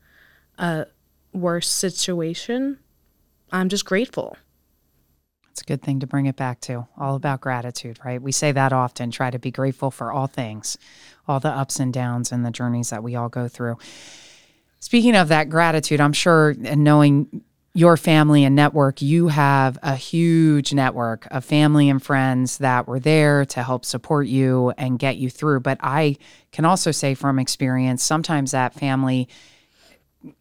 a 0.57 0.87
worse 1.31 1.67
situation, 1.67 2.79
I'm 3.51 3.69
just 3.69 3.85
grateful. 3.85 4.37
It's 5.53 5.61
a 5.61 5.65
good 5.65 5.83
thing 5.83 5.99
to 5.99 6.07
bring 6.07 6.25
it 6.25 6.35
back 6.35 6.61
to. 6.61 6.87
All 6.97 7.13
about 7.13 7.39
gratitude, 7.39 7.99
right? 8.03 8.19
We 8.19 8.31
say 8.31 8.51
that 8.53 8.73
often 8.73 9.11
try 9.11 9.29
to 9.29 9.37
be 9.37 9.51
grateful 9.51 9.91
for 9.91 10.11
all 10.11 10.25
things, 10.25 10.79
all 11.27 11.39
the 11.39 11.51
ups 11.51 11.79
and 11.79 11.93
downs 11.93 12.31
and 12.31 12.43
the 12.43 12.49
journeys 12.49 12.89
that 12.89 13.03
we 13.03 13.15
all 13.15 13.29
go 13.29 13.47
through. 13.47 13.77
Speaking 14.79 15.15
of 15.15 15.27
that 15.27 15.49
gratitude, 15.51 16.01
I'm 16.01 16.11
sure, 16.11 16.55
and 16.65 16.83
knowing 16.83 17.43
your 17.75 17.97
family 17.97 18.43
and 18.43 18.55
network, 18.55 19.03
you 19.03 19.27
have 19.27 19.77
a 19.83 19.95
huge 19.95 20.73
network 20.73 21.27
of 21.29 21.45
family 21.45 21.87
and 21.87 22.01
friends 22.01 22.57
that 22.57 22.87
were 22.87 22.99
there 22.99 23.45
to 23.45 23.61
help 23.61 23.85
support 23.85 24.25
you 24.25 24.73
and 24.79 24.97
get 24.97 25.17
you 25.17 25.29
through. 25.29 25.59
But 25.59 25.77
I 25.81 26.17
can 26.51 26.65
also 26.65 26.89
say 26.89 27.13
from 27.13 27.37
experience, 27.37 28.01
sometimes 28.01 28.51
that 28.51 28.73
family 28.73 29.29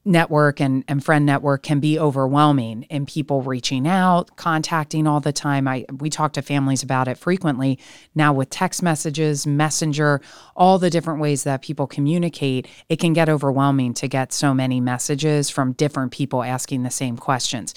network 0.04 0.60
and, 0.60 0.84
and 0.88 1.04
friend 1.04 1.26
network 1.26 1.62
can 1.62 1.80
be 1.80 1.98
overwhelming 1.98 2.84
in 2.84 3.06
people 3.06 3.42
reaching 3.42 3.86
out, 3.86 4.36
contacting 4.36 5.06
all 5.06 5.20
the 5.20 5.32
time. 5.32 5.66
I 5.66 5.84
we 5.98 6.10
talk 6.10 6.32
to 6.34 6.42
families 6.42 6.82
about 6.82 7.08
it 7.08 7.18
frequently 7.18 7.78
now 8.14 8.32
with 8.32 8.50
text 8.50 8.82
messages, 8.82 9.46
messenger, 9.46 10.20
all 10.54 10.78
the 10.78 10.90
different 10.90 11.20
ways 11.20 11.44
that 11.44 11.62
people 11.62 11.86
communicate. 11.86 12.68
It 12.88 12.98
can 12.98 13.12
get 13.12 13.28
overwhelming 13.28 13.94
to 13.94 14.08
get 14.08 14.32
so 14.32 14.54
many 14.54 14.80
messages 14.80 15.50
from 15.50 15.72
different 15.72 16.12
people 16.12 16.42
asking 16.42 16.82
the 16.82 16.90
same 16.90 17.16
questions. 17.16 17.74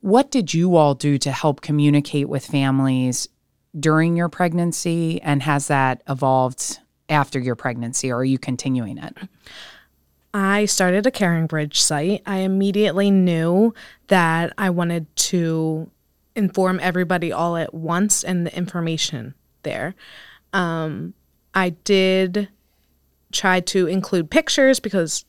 What 0.00 0.30
did 0.30 0.52
you 0.52 0.76
all 0.76 0.94
do 0.94 1.16
to 1.18 1.32
help 1.32 1.62
communicate 1.62 2.28
with 2.28 2.44
families 2.44 3.28
during 3.78 4.16
your 4.16 4.28
pregnancy 4.28 5.20
and 5.22 5.42
has 5.42 5.68
that 5.68 6.02
evolved 6.08 6.78
after 7.08 7.38
your 7.38 7.54
pregnancy 7.54 8.10
or 8.10 8.18
are 8.18 8.24
you 8.24 8.38
continuing 8.38 8.98
it? 8.98 9.16
I 10.34 10.64
started 10.64 11.06
a 11.06 11.12
CaringBridge 11.12 11.76
site. 11.76 12.22
I 12.26 12.38
immediately 12.38 13.08
knew 13.12 13.72
that 14.08 14.52
I 14.58 14.68
wanted 14.68 15.14
to 15.16 15.88
inform 16.34 16.80
everybody 16.82 17.30
all 17.30 17.56
at 17.56 17.72
once 17.72 18.24
and 18.24 18.44
the 18.44 18.56
information 18.56 19.34
there. 19.62 19.94
Um, 20.52 21.14
I 21.54 21.70
did 21.70 22.48
try 23.30 23.60
to 23.60 23.86
include 23.86 24.28
pictures 24.28 24.80
because 24.80 25.24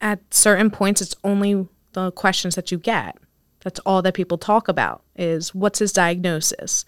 at 0.00 0.20
certain 0.34 0.68
points 0.68 1.00
it's 1.00 1.14
only 1.22 1.68
the 1.92 2.10
questions 2.10 2.56
that 2.56 2.72
you 2.72 2.78
get. 2.78 3.16
That's 3.60 3.80
all 3.80 4.02
that 4.02 4.14
people 4.14 4.36
talk 4.36 4.66
about 4.66 5.04
is 5.14 5.54
what's 5.54 5.78
his 5.78 5.92
diagnosis? 5.92 6.84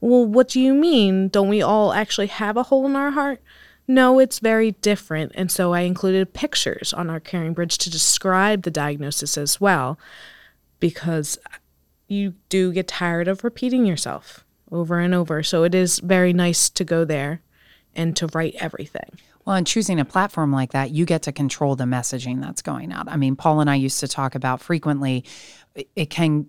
Well, 0.00 0.26
what 0.26 0.48
do 0.48 0.60
you 0.60 0.74
mean? 0.74 1.28
Don't 1.28 1.48
we 1.48 1.62
all 1.62 1.92
actually 1.92 2.26
have 2.26 2.56
a 2.56 2.64
hole 2.64 2.86
in 2.86 2.96
our 2.96 3.12
heart? 3.12 3.40
No, 3.90 4.18
it's 4.18 4.38
very 4.38 4.72
different. 4.72 5.32
And 5.34 5.50
so 5.50 5.72
I 5.72 5.80
included 5.80 6.34
pictures 6.34 6.92
on 6.92 7.08
our 7.08 7.20
caring 7.20 7.54
bridge 7.54 7.78
to 7.78 7.90
describe 7.90 8.62
the 8.62 8.70
diagnosis 8.70 9.38
as 9.38 9.60
well, 9.60 9.98
because 10.78 11.38
you 12.06 12.34
do 12.50 12.70
get 12.72 12.86
tired 12.86 13.28
of 13.28 13.44
repeating 13.44 13.86
yourself 13.86 14.44
over 14.70 14.98
and 14.98 15.14
over. 15.14 15.42
So 15.42 15.64
it 15.64 15.74
is 15.74 16.00
very 16.00 16.34
nice 16.34 16.68
to 16.70 16.84
go 16.84 17.04
there 17.06 17.40
and 17.94 18.14
to 18.16 18.26
write 18.28 18.54
everything. 18.56 19.18
Well, 19.46 19.56
and 19.56 19.66
choosing 19.66 19.98
a 19.98 20.04
platform 20.04 20.52
like 20.52 20.72
that, 20.72 20.90
you 20.90 21.06
get 21.06 21.22
to 21.22 21.32
control 21.32 21.74
the 21.74 21.84
messaging 21.84 22.42
that's 22.42 22.60
going 22.60 22.92
out. 22.92 23.08
I 23.08 23.16
mean, 23.16 23.34
Paul 23.34 23.60
and 23.60 23.70
I 23.70 23.76
used 23.76 24.00
to 24.00 24.08
talk 24.08 24.34
about 24.34 24.60
frequently 24.60 25.24
it 25.96 26.10
can 26.10 26.46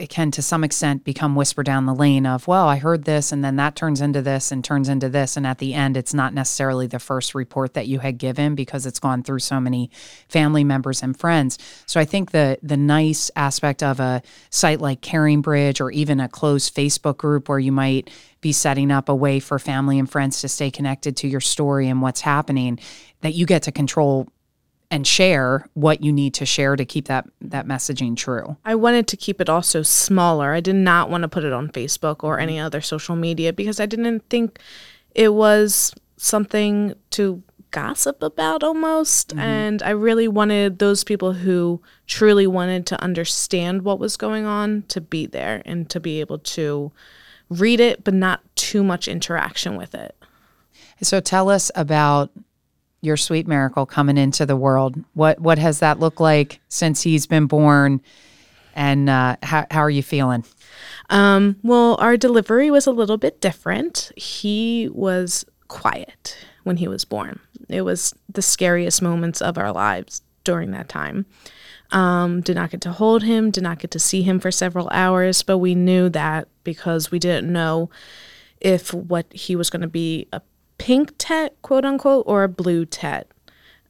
it 0.00 0.08
can 0.08 0.30
to 0.30 0.40
some 0.40 0.64
extent 0.64 1.04
become 1.04 1.36
whisper 1.36 1.62
down 1.62 1.84
the 1.84 1.94
lane 1.94 2.24
of 2.24 2.48
well 2.48 2.66
i 2.66 2.76
heard 2.76 3.04
this 3.04 3.32
and 3.32 3.44
then 3.44 3.56
that 3.56 3.76
turns 3.76 4.00
into 4.00 4.22
this 4.22 4.50
and 4.50 4.64
turns 4.64 4.88
into 4.88 5.10
this 5.10 5.36
and 5.36 5.46
at 5.46 5.58
the 5.58 5.74
end 5.74 5.96
it's 5.96 6.14
not 6.14 6.32
necessarily 6.32 6.86
the 6.86 6.98
first 6.98 7.34
report 7.34 7.74
that 7.74 7.86
you 7.86 7.98
had 7.98 8.16
given 8.16 8.54
because 8.54 8.86
it's 8.86 8.98
gone 8.98 9.22
through 9.22 9.38
so 9.38 9.60
many 9.60 9.90
family 10.28 10.64
members 10.64 11.02
and 11.02 11.18
friends. 11.18 11.58
So 11.86 12.00
i 12.00 12.04
think 12.04 12.30
the 12.30 12.58
the 12.62 12.78
nice 12.78 13.30
aspect 13.36 13.82
of 13.82 14.00
a 14.00 14.22
site 14.48 14.80
like 14.80 15.02
CaringBridge 15.02 15.80
or 15.80 15.90
even 15.90 16.18
a 16.18 16.28
closed 16.28 16.74
facebook 16.74 17.18
group 17.18 17.48
where 17.48 17.58
you 17.58 17.72
might 17.72 18.08
be 18.40 18.52
setting 18.52 18.90
up 18.90 19.10
a 19.10 19.14
way 19.14 19.38
for 19.38 19.58
family 19.58 19.98
and 19.98 20.10
friends 20.10 20.40
to 20.40 20.48
stay 20.48 20.70
connected 20.70 21.16
to 21.18 21.28
your 21.28 21.40
story 21.40 21.88
and 21.88 22.00
what's 22.00 22.22
happening 22.22 22.78
that 23.20 23.34
you 23.34 23.44
get 23.44 23.64
to 23.64 23.72
control 23.72 24.28
and 24.90 25.06
share 25.06 25.66
what 25.74 26.02
you 26.02 26.12
need 26.12 26.34
to 26.34 26.44
share 26.44 26.74
to 26.76 26.84
keep 26.84 27.06
that 27.06 27.28
that 27.40 27.66
messaging 27.66 28.16
true. 28.16 28.56
I 28.64 28.74
wanted 28.74 29.06
to 29.08 29.16
keep 29.16 29.40
it 29.40 29.48
also 29.48 29.82
smaller. 29.82 30.52
I 30.52 30.60
did 30.60 30.76
not 30.76 31.10
want 31.10 31.22
to 31.22 31.28
put 31.28 31.44
it 31.44 31.52
on 31.52 31.68
Facebook 31.68 32.24
or 32.24 32.38
any 32.38 32.58
other 32.58 32.80
social 32.80 33.16
media 33.16 33.52
because 33.52 33.78
I 33.78 33.86
didn't 33.86 34.28
think 34.28 34.58
it 35.14 35.34
was 35.34 35.94
something 36.16 36.94
to 37.10 37.42
gossip 37.70 38.20
about 38.20 38.64
almost 38.64 39.28
mm-hmm. 39.28 39.38
and 39.38 39.82
I 39.82 39.90
really 39.90 40.26
wanted 40.26 40.80
those 40.80 41.04
people 41.04 41.34
who 41.34 41.80
truly 42.08 42.46
wanted 42.48 42.84
to 42.86 43.00
understand 43.00 43.82
what 43.82 44.00
was 44.00 44.16
going 44.16 44.44
on 44.44 44.82
to 44.88 45.00
be 45.00 45.26
there 45.26 45.62
and 45.64 45.88
to 45.90 46.00
be 46.00 46.18
able 46.18 46.38
to 46.38 46.90
read 47.48 47.78
it 47.78 48.02
but 48.02 48.14
not 48.14 48.40
too 48.56 48.82
much 48.82 49.06
interaction 49.06 49.76
with 49.76 49.94
it. 49.94 50.16
So 51.00 51.20
tell 51.20 51.48
us 51.48 51.70
about 51.76 52.30
your 53.02 53.16
sweet 53.16 53.46
miracle 53.46 53.86
coming 53.86 54.18
into 54.18 54.46
the 54.46 54.56
world. 54.56 55.02
What 55.14 55.40
what 55.40 55.58
has 55.58 55.78
that 55.80 56.00
looked 56.00 56.20
like 56.20 56.60
since 56.68 57.02
he's 57.02 57.26
been 57.26 57.46
born, 57.46 58.00
and 58.74 59.08
uh, 59.08 59.36
how 59.42 59.66
how 59.70 59.80
are 59.80 59.90
you 59.90 60.02
feeling? 60.02 60.44
Um, 61.08 61.56
well, 61.62 61.96
our 62.00 62.16
delivery 62.16 62.70
was 62.70 62.86
a 62.86 62.92
little 62.92 63.16
bit 63.16 63.40
different. 63.40 64.12
He 64.16 64.88
was 64.92 65.44
quiet 65.68 66.36
when 66.64 66.76
he 66.76 66.88
was 66.88 67.04
born. 67.04 67.40
It 67.68 67.82
was 67.82 68.14
the 68.28 68.42
scariest 68.42 69.02
moments 69.02 69.40
of 69.40 69.58
our 69.58 69.72
lives 69.72 70.22
during 70.44 70.70
that 70.72 70.88
time. 70.88 71.26
Um, 71.92 72.40
did 72.40 72.54
not 72.54 72.70
get 72.70 72.80
to 72.82 72.92
hold 72.92 73.24
him, 73.24 73.50
did 73.50 73.64
not 73.64 73.80
get 73.80 73.90
to 73.92 73.98
see 73.98 74.22
him 74.22 74.38
for 74.38 74.52
several 74.52 74.88
hours, 74.92 75.42
but 75.42 75.58
we 75.58 75.74
knew 75.74 76.08
that 76.10 76.46
because 76.62 77.10
we 77.10 77.18
didn't 77.18 77.52
know 77.52 77.90
if 78.60 78.94
what 78.94 79.32
he 79.32 79.56
was 79.56 79.70
going 79.70 79.82
to 79.82 79.88
be 79.88 80.28
a 80.32 80.40
pink 80.80 81.12
tet, 81.18 81.54
quote 81.60 81.84
unquote, 81.84 82.24
or 82.26 82.42
a 82.42 82.48
blue 82.48 82.86
tet, 82.86 83.30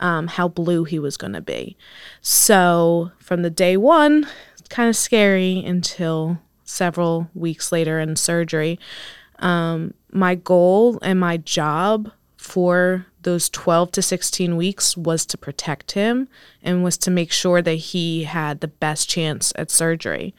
um, 0.00 0.26
how 0.26 0.48
blue 0.48 0.82
he 0.82 0.98
was 0.98 1.16
going 1.16 1.32
to 1.32 1.40
be. 1.40 1.76
So 2.20 3.12
from 3.20 3.42
the 3.42 3.48
day 3.48 3.76
one, 3.76 4.26
kind 4.70 4.88
of 4.88 4.96
scary 4.96 5.64
until 5.64 6.38
several 6.64 7.30
weeks 7.32 7.70
later 7.70 8.00
in 8.00 8.16
surgery. 8.16 8.78
Um, 9.38 9.94
my 10.10 10.34
goal 10.34 10.98
and 11.00 11.20
my 11.20 11.36
job 11.36 12.10
for 12.36 13.06
those 13.22 13.48
12 13.50 13.92
to 13.92 14.02
16 14.02 14.56
weeks 14.56 14.96
was 14.96 15.24
to 15.26 15.38
protect 15.38 15.92
him 15.92 16.28
and 16.60 16.82
was 16.82 16.98
to 16.98 17.10
make 17.10 17.30
sure 17.30 17.62
that 17.62 17.74
he 17.74 18.24
had 18.24 18.60
the 18.60 18.68
best 18.68 19.08
chance 19.08 19.52
at 19.54 19.70
surgery. 19.70 20.34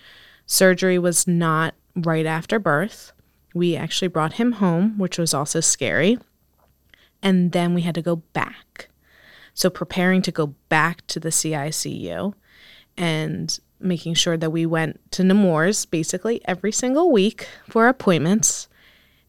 Surgery 0.46 1.00
was 1.00 1.26
not 1.26 1.76
right 1.96 2.26
after 2.26 2.60
birth. 2.60 3.14
We 3.54 3.78
actually 3.78 4.10
brought 4.10 4.34
him 4.34 4.54
home, 4.54 4.98
which 4.98 5.18
was 5.18 5.34
also 5.34 5.62
scary 5.62 6.18
and 7.22 7.52
then 7.52 7.74
we 7.74 7.82
had 7.82 7.96
to 7.96 8.02
go 8.02 8.18
back. 8.18 8.90
So 9.54 9.70
preparing 9.70 10.22
to 10.24 10.32
go 10.32 10.48
back 10.70 11.06
to 11.08 11.20
the 11.20 11.30
CICU 11.30 12.34
and 12.98 13.60
making 13.80 14.14
sure 14.14 14.38
that 14.38 14.52
we 14.52 14.66
went 14.66 15.00
to 15.12 15.24
Nemours 15.24 15.86
basically 15.86 16.42
every 16.46 16.72
single 16.72 17.12
week 17.12 17.48
for 17.68 17.88
appointments 17.88 18.68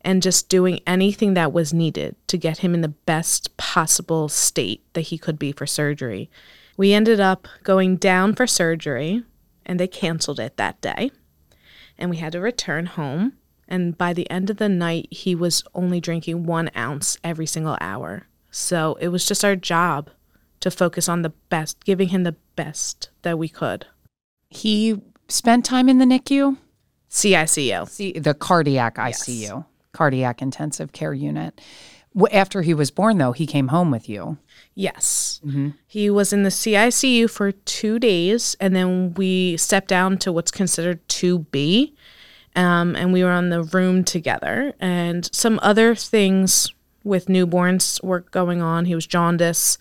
and 0.03 0.23
just 0.23 0.49
doing 0.49 0.81
anything 0.87 1.35
that 1.35 1.53
was 1.53 1.73
needed 1.73 2.17
to 2.27 2.37
get 2.37 2.59
him 2.59 2.75
in 2.75 2.81
the 2.81 2.89
best 2.89 3.57
possible 3.57 4.29
state 4.29 4.83
that 4.95 5.03
he 5.03 5.19
could 5.19 5.39
be 5.39 5.53
for 5.53 5.67
surgery. 5.67 6.29
We 6.77 6.93
ended 6.93 7.21
up 7.21 7.47
going 7.63 7.97
down 7.97 8.35
for 8.35 8.47
surgery 8.47 9.23
and 9.65 9.79
they 9.79 9.87
canceled 9.87 10.41
it 10.41 10.57
that 10.57 10.81
day. 10.81 11.11
And 11.99 12.11
we 12.11 12.17
had 12.17 12.33
to 12.33 12.41
return 12.41 12.87
home. 12.87 13.35
And 13.73 13.97
by 13.97 14.13
the 14.13 14.31
end 14.31 14.51
of 14.51 14.59
the 14.59 14.69
night, 14.69 15.09
he 15.11 15.35
was 15.35 15.65
only 15.75 15.99
drinking 15.99 16.45
one 16.45 16.71
ounce 16.77 17.17
every 17.25 17.47
single 17.47 17.79
hour. 17.81 18.29
So 18.51 18.99
it 19.01 19.09
was 19.09 19.27
just 19.27 19.47
our 19.47 19.57
job 19.57 20.11
to 20.61 20.71
focus 20.71 21.09
on 21.09 21.23
the 21.23 21.31
best, 21.49 21.83
giving 21.87 22.09
him 22.09 22.25
the 22.25 22.37
best 22.55 23.09
that 23.23 23.39
we 23.39 23.49
could. 23.49 23.87
He 24.51 25.01
spent 25.27 25.65
time 25.65 25.89
in 25.89 25.97
the 25.97 26.05
NICU? 26.05 26.59
CICU. 27.11 27.89
See, 27.89 28.13
the 28.13 28.35
cardiac 28.35 28.97
ICU, 28.97 29.65
cardiac 29.93 30.43
intensive 30.43 30.93
care 30.93 31.15
unit. 31.15 31.59
After 32.31 32.61
he 32.61 32.75
was 32.75 32.91
born, 32.91 33.17
though, 33.17 33.33
he 33.33 33.47
came 33.47 33.69
home 33.69 33.91
with 33.91 34.07
you. 34.07 34.37
Yes. 34.75 35.41
Mm-hmm. 35.47 35.71
He 35.87 36.11
was 36.11 36.35
in 36.35 36.43
the 36.43 36.51
CICU 36.51 37.31
for 37.31 37.53
two 37.53 37.99
days, 37.99 38.55
and 38.61 38.77
then 38.77 39.15
we 39.15 39.57
stepped 39.57 39.89
down 39.89 40.19
to 40.19 40.31
what's 40.31 40.51
considered 40.51 41.09
2B, 41.09 41.95
um, 42.57 42.97
and 42.97 43.13
we 43.13 43.25
were 43.25 43.31
on 43.31 43.51
the 43.51 43.63
room 43.63 44.05
together. 44.05 44.73
And 44.81 45.29
some 45.33 45.59
other 45.63 45.95
things 45.95 46.73
with 47.05 47.27
newborns 47.27 48.03
were 48.05 48.21
going 48.21 48.63
on. 48.63 48.85
He 48.85 48.95
was 48.95 49.07
jaundice. 49.07 49.79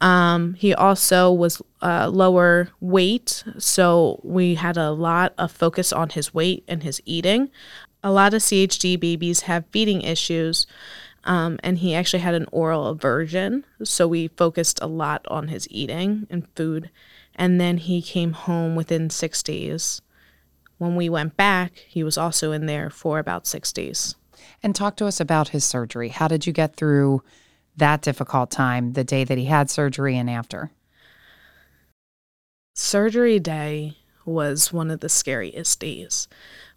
Um, 0.00 0.54
he 0.54 0.74
also 0.74 1.32
was 1.32 1.60
uh, 1.82 2.08
lower 2.08 2.70
weight, 2.80 3.44
so 3.58 4.20
we 4.22 4.54
had 4.54 4.76
a 4.76 4.90
lot 4.90 5.34
of 5.38 5.52
focus 5.52 5.92
on 5.92 6.10
his 6.10 6.32
weight 6.32 6.64
and 6.66 6.82
his 6.82 7.00
eating. 7.04 7.50
A 8.02 8.10
lot 8.10 8.34
of 8.34 8.42
CHD 8.42 8.98
babies 8.98 9.42
have 9.42 9.64
feeding 9.70 10.02
issues, 10.02 10.66
um, 11.24 11.58
and 11.62 11.78
he 11.78 11.94
actually 11.94 12.20
had 12.20 12.34
an 12.34 12.46
oral 12.50 12.86
aversion, 12.86 13.64
so 13.84 14.08
we 14.08 14.28
focused 14.28 14.80
a 14.82 14.88
lot 14.88 15.24
on 15.28 15.48
his 15.48 15.68
eating 15.70 16.26
and 16.30 16.48
food. 16.56 16.90
And 17.34 17.60
then 17.60 17.78
he 17.78 18.02
came 18.02 18.32
home 18.32 18.74
within 18.74 19.08
six 19.08 19.42
days. 19.42 20.02
When 20.82 20.96
we 20.96 21.08
went 21.08 21.36
back, 21.36 21.74
he 21.86 22.02
was 22.02 22.18
also 22.18 22.50
in 22.50 22.66
there 22.66 22.90
for 22.90 23.20
about 23.20 23.46
six 23.46 23.72
days. 23.72 24.16
And 24.64 24.74
talk 24.74 24.96
to 24.96 25.06
us 25.06 25.20
about 25.20 25.50
his 25.50 25.64
surgery. 25.64 26.08
How 26.08 26.26
did 26.26 26.44
you 26.44 26.52
get 26.52 26.74
through 26.74 27.22
that 27.76 28.02
difficult 28.02 28.50
time, 28.50 28.94
the 28.94 29.04
day 29.04 29.22
that 29.22 29.38
he 29.38 29.44
had 29.44 29.70
surgery 29.70 30.18
and 30.18 30.28
after? 30.28 30.72
Surgery 32.74 33.38
day 33.38 33.98
was 34.24 34.72
one 34.72 34.90
of 34.90 34.98
the 34.98 35.08
scariest 35.08 35.78
days. 35.78 36.26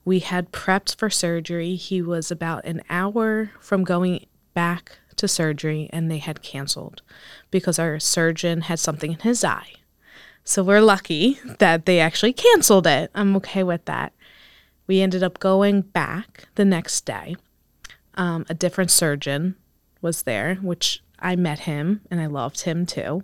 We 0.04 0.20
had 0.20 0.52
prepped 0.52 0.98
for 0.98 1.10
surgery. 1.10 1.74
He 1.74 2.00
was 2.00 2.30
about 2.30 2.64
an 2.64 2.84
hour 2.92 3.54
from 3.60 3.84
going 3.84 4.28
back 4.54 5.00
to 5.16 5.28
surgery 5.28 5.90
and 5.92 6.12
they 6.12 6.20
had 6.20 6.44
canceled 6.44 7.02
because 7.50 7.80
our 7.80 8.00
surgeon 8.00 8.62
had 8.62 8.78
something 8.78 9.14
in 9.14 9.20
his 9.22 9.44
eye. 9.44 9.78
So 10.46 10.64
we're 10.64 10.82
lucky 10.82 11.40
that 11.60 11.86
they 11.86 12.00
actually 12.00 12.34
canceled 12.34 12.88
it. 12.88 13.12
I'm 13.14 13.36
okay 13.38 13.64
with 13.64 13.84
that. 13.86 14.14
We 14.88 15.02
ended 15.02 15.24
up 15.24 15.40
going 15.40 15.82
back 15.82 16.46
the 16.56 16.64
next 16.64 17.06
day 17.06 17.36
um, 18.16 18.46
a 18.50 18.54
different 18.54 18.92
surgeon 18.92 19.56
was 20.02 20.24
there, 20.24 20.56
which 20.56 21.04
I 21.20 21.36
met 21.36 21.60
him 21.60 22.02
and 22.10 22.20
I 22.20 22.26
loved 22.26 22.62
him 22.62 22.86
too. 22.86 23.24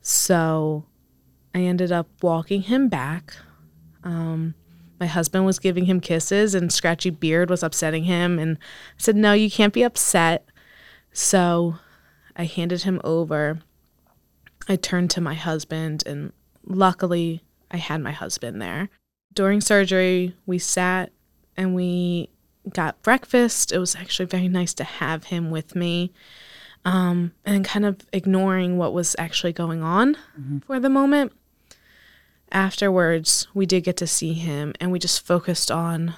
So 0.00 0.84
I 1.54 1.60
ended 1.60 1.92
up 1.92 2.08
walking 2.22 2.62
him 2.62 2.88
back. 2.88 3.36
Um, 4.04 4.54
my 4.98 5.06
husband 5.06 5.44
was 5.44 5.58
giving 5.58 5.86
him 5.86 6.00
kisses, 6.00 6.54
and 6.54 6.72
Scratchy 6.72 7.10
Beard 7.10 7.50
was 7.50 7.62
upsetting 7.62 8.04
him. 8.04 8.38
And 8.38 8.56
I 8.56 8.60
said, 8.98 9.16
No, 9.16 9.32
you 9.32 9.50
can't 9.50 9.74
be 9.74 9.82
upset. 9.82 10.46
So 11.12 11.76
I 12.36 12.44
handed 12.44 12.82
him 12.82 13.00
over. 13.02 13.60
I 14.68 14.76
turned 14.76 15.10
to 15.10 15.20
my 15.20 15.34
husband, 15.34 16.04
and 16.06 16.32
luckily, 16.64 17.42
I 17.70 17.76
had 17.76 18.00
my 18.00 18.12
husband 18.12 18.60
there. 18.60 18.88
During 19.32 19.60
surgery, 19.60 20.36
we 20.46 20.58
sat 20.58 21.12
and 21.56 21.74
we 21.74 22.28
got 22.68 23.02
breakfast. 23.02 23.72
It 23.72 23.78
was 23.78 23.96
actually 23.96 24.26
very 24.26 24.48
nice 24.48 24.74
to 24.74 24.84
have 24.84 25.24
him 25.24 25.50
with 25.50 25.74
me. 25.74 26.12
Um, 26.84 27.32
and 27.44 27.64
kind 27.64 27.84
of 27.84 28.00
ignoring 28.12 28.76
what 28.76 28.92
was 28.92 29.14
actually 29.18 29.52
going 29.52 29.82
on 29.82 30.16
mm-hmm. 30.38 30.58
for 30.58 30.80
the 30.80 30.90
moment. 30.90 31.32
Afterwards, 32.50 33.46
we 33.54 33.66
did 33.66 33.84
get 33.84 33.96
to 33.98 34.06
see 34.06 34.34
him 34.34 34.74
and 34.80 34.90
we 34.90 34.98
just 34.98 35.24
focused 35.24 35.70
on 35.70 36.14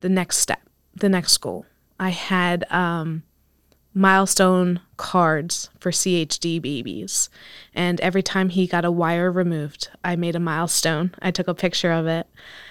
the 0.00 0.08
next 0.08 0.38
step, 0.38 0.62
the 0.94 1.08
next 1.08 1.36
goal. 1.38 1.66
I 1.98 2.10
had 2.10 2.64
um, 2.70 3.24
milestone 3.92 4.80
cards 5.02 5.68
for 5.80 5.90
CHD 5.90 6.62
babies. 6.62 7.28
And 7.74 8.00
every 8.00 8.22
time 8.22 8.50
he 8.50 8.68
got 8.68 8.84
a 8.84 8.90
wire 8.90 9.32
removed, 9.32 9.88
I 10.04 10.14
made 10.14 10.36
a 10.36 10.40
milestone. 10.40 11.12
I 11.20 11.32
took 11.32 11.48
a 11.48 11.54
picture 11.54 11.90
of 11.90 12.06
it, 12.06 12.28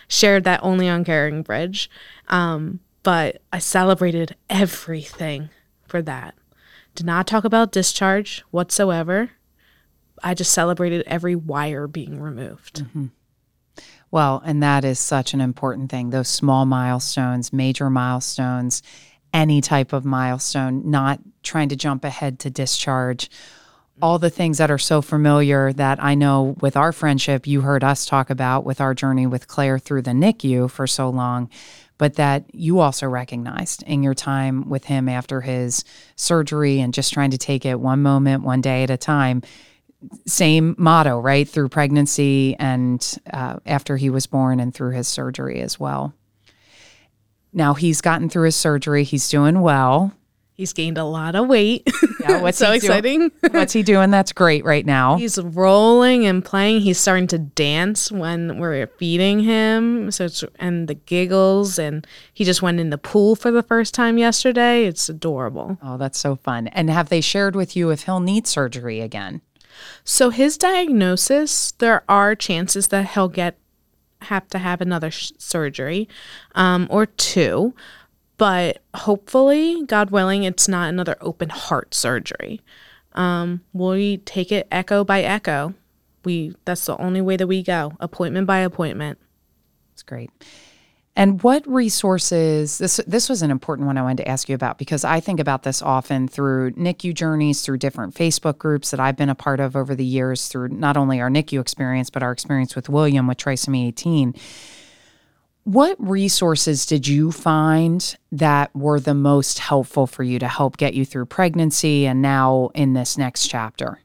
shared 0.08 0.46
that 0.46 0.64
only 0.64 0.88
on 0.88 1.04
Caring 1.04 1.42
Bridge. 1.42 1.90
Um, 2.30 2.80
but 3.04 3.42
I 3.52 3.60
celebrated 3.60 4.38
everything 4.50 5.50
for 5.86 6.02
that. 6.04 6.36
Did 6.96 7.06
not 7.06 7.28
talk 7.28 7.44
about 7.44 7.74
discharge 7.74 8.46
whatsoever. 8.50 9.32
I 10.24 10.34
just 10.34 10.54
celebrated 10.54 11.04
every 11.06 11.36
wire 11.36 11.86
being 11.86 12.22
removed. 12.22 12.86
Mm-hmm. 12.86 13.08
Well, 14.10 14.42
and 14.46 14.64
that 14.64 14.86
is 14.86 15.00
such 15.00 15.34
an 15.34 15.42
important 15.42 15.92
thing. 15.92 16.12
Those 16.12 16.30
small 16.30 16.66
milestones, 16.66 17.52
major 17.52 17.90
milestones, 17.90 18.82
any 19.34 19.60
type 19.60 19.92
of 19.92 20.06
milestone, 20.06 20.90
not 20.90 21.20
trying 21.44 21.70
to 21.70 21.76
jump 21.76 22.04
ahead 22.04 22.40
to 22.40 22.50
discharge. 22.50 23.30
All 24.02 24.18
the 24.18 24.30
things 24.30 24.58
that 24.58 24.72
are 24.72 24.78
so 24.78 25.02
familiar 25.02 25.72
that 25.74 26.02
I 26.02 26.16
know 26.16 26.56
with 26.60 26.76
our 26.76 26.92
friendship, 26.92 27.46
you 27.46 27.62
heard 27.62 27.84
us 27.84 28.06
talk 28.06 28.30
about 28.30 28.66
with 28.66 28.82
our 28.82 28.94
journey 28.94 29.28
with 29.28 29.48
Claire 29.48 29.78
through 29.78 30.02
the 30.04 30.12
NICU 30.12 30.72
for 30.72 30.88
so 30.88 31.10
long, 31.10 31.50
but 31.98 32.16
that 32.16 32.46
you 32.54 32.80
also 32.80 33.08
recognized 33.08 33.84
in 33.84 34.02
your 34.02 34.16
time 34.16 34.70
with 34.70 34.86
him 34.86 35.08
after 35.08 35.42
his 35.42 35.84
surgery 36.16 36.80
and 36.80 36.96
just 36.96 37.14
trying 37.14 37.32
to 37.32 37.38
take 37.38 37.64
it 37.64 37.80
one 37.80 38.02
moment, 38.02 38.44
one 38.44 38.62
day 38.62 38.84
at 38.84 38.90
a 38.90 38.98
time. 38.98 39.44
Same 40.26 40.74
motto, 40.80 41.20
right? 41.20 41.48
Through 41.48 41.70
pregnancy 41.70 42.56
and 42.58 43.20
uh, 43.32 43.58
after 43.68 43.98
he 43.98 44.10
was 44.10 44.26
born 44.26 44.60
and 44.60 44.74
through 44.74 44.92
his 44.92 45.08
surgery 45.08 45.62
as 45.62 45.80
well. 45.80 46.16
Now 47.54 47.74
he's 47.74 48.02
gotten 48.02 48.30
through 48.30 48.46
his 48.46 48.56
surgery. 48.56 49.04
He's 49.04 49.30
doing 49.30 49.62
well. 49.62 50.14
He's 50.62 50.74
gained 50.74 51.00
a 51.00 51.04
lot 51.06 51.34
of 51.34 51.48
weight. 51.48 51.90
Yeah, 52.20 52.40
what's 52.44 52.60
so 52.60 52.72
exciting. 52.72 53.32
what's 53.50 53.74
he 53.74 53.82
doing? 53.82 54.12
That's 54.12 54.32
great 54.32 54.64
right 54.64 54.86
now. 54.86 55.18
He's 55.18 55.40
rolling 55.40 56.28
and 56.28 56.46
playing. 56.46 56.82
He's 56.82 57.00
starting 57.00 57.26
to 57.30 57.40
dance 57.40 58.12
when 58.12 58.60
we're 58.60 58.86
feeding 58.86 59.40
him. 59.40 60.12
So 60.12 60.26
it's 60.26 60.44
and 60.60 60.88
the 60.88 60.94
giggles 60.94 61.80
and 61.80 62.06
he 62.32 62.44
just 62.44 62.62
went 62.62 62.80
in 62.80 62.92
the 62.92 63.00
pool 63.00 63.36
for 63.36 63.50
the 63.50 63.64
first 63.64 63.96
time 63.96 64.20
yesterday. 64.20 64.86
It's 64.86 65.10
adorable. 65.10 65.80
Oh, 65.82 65.98
that's 65.98 66.20
so 66.20 66.36
fun. 66.36 66.68
And 66.68 66.92
have 66.92 67.10
they 67.10 67.22
shared 67.22 67.56
with 67.56 67.76
you 67.76 67.90
if 67.90 68.04
he'll 68.04 68.20
need 68.20 68.46
surgery 68.46 69.00
again? 69.00 69.42
So 70.04 70.30
his 70.30 70.60
diagnosis, 70.60 71.72
there 71.80 72.04
are 72.08 72.36
chances 72.36 72.90
that 72.90 73.08
he'll 73.16 73.30
get 73.30 73.58
have 74.26 74.48
to 74.50 74.60
have 74.60 74.82
another 74.82 75.10
sh- 75.10 75.32
surgery 75.40 76.08
um, 76.54 76.88
or 76.92 77.08
two, 77.08 77.74
but 78.42 78.82
hopefully, 78.96 79.84
God 79.86 80.10
willing, 80.10 80.46
it's 80.46 80.68
not 80.68 80.90
another 80.90 81.16
open 81.22 81.50
heart 81.50 81.94
surgery. 81.94 82.60
Um, 83.14 83.62
we 83.72 84.18
take 84.18 84.52
it 84.52 84.68
echo 84.72 85.04
by 85.04 85.22
echo. 85.22 85.76
We 86.26 86.56
that's 86.66 86.86
the 86.86 86.98
only 86.98 87.22
way 87.22 87.38
that 87.38 87.46
we 87.46 87.62
go, 87.62 87.94
appointment 88.00 88.48
by 88.48 88.58
appointment. 88.62 89.20
It's 89.94 90.02
great. 90.02 90.32
And 91.16 91.44
what 91.44 91.68
resources 91.68 92.80
this 92.80 93.00
this 93.06 93.30
was 93.30 93.44
an 93.44 93.52
important 93.52 93.86
one 93.86 94.00
I 94.00 94.02
wanted 94.02 94.24
to 94.24 94.28
ask 94.28 94.50
you 94.50 94.56
about 94.56 94.80
because 94.80 95.06
I 95.06 95.20
think 95.20 95.40
about 95.40 95.62
this 95.62 95.84
often 95.84 96.28
through 96.28 96.72
NICU 96.72 97.14
journeys, 97.14 97.62
through 97.62 97.78
different 97.78 98.16
Facebook 98.16 98.58
groups 98.58 98.90
that 98.90 99.00
I've 99.00 99.18
been 99.18 99.30
a 99.30 99.36
part 99.36 99.60
of 99.60 99.76
over 99.76 99.94
the 99.94 100.04
years, 100.04 100.48
through 100.48 100.70
not 100.70 100.98
only 100.98 101.22
our 101.22 101.30
NICU 101.30 101.62
experience, 101.62 102.10
but 102.10 102.24
our 102.24 102.32
experience 102.32 102.76
with 102.76 102.90
William 102.90 103.28
with 103.28 103.38
Trisomy 103.38 103.88
18. 103.90 104.34
What 105.64 105.96
resources 106.00 106.86
did 106.86 107.08
you 107.08 107.32
find 107.32 108.18
that 108.32 108.76
were 108.76 109.00
the 109.00 109.14
most 109.14 109.60
helpful 109.60 110.08
for 110.08 110.24
you 110.24 110.40
to 110.40 110.48
help 110.48 110.78
get 110.78 110.96
you 110.96 111.06
through 111.06 111.28
pregnancy 111.28 112.08
and 112.08 112.22
now 112.22 112.72
in 112.74 112.94
this 112.94 113.18
next 113.18 113.48
chapter? 113.48 114.02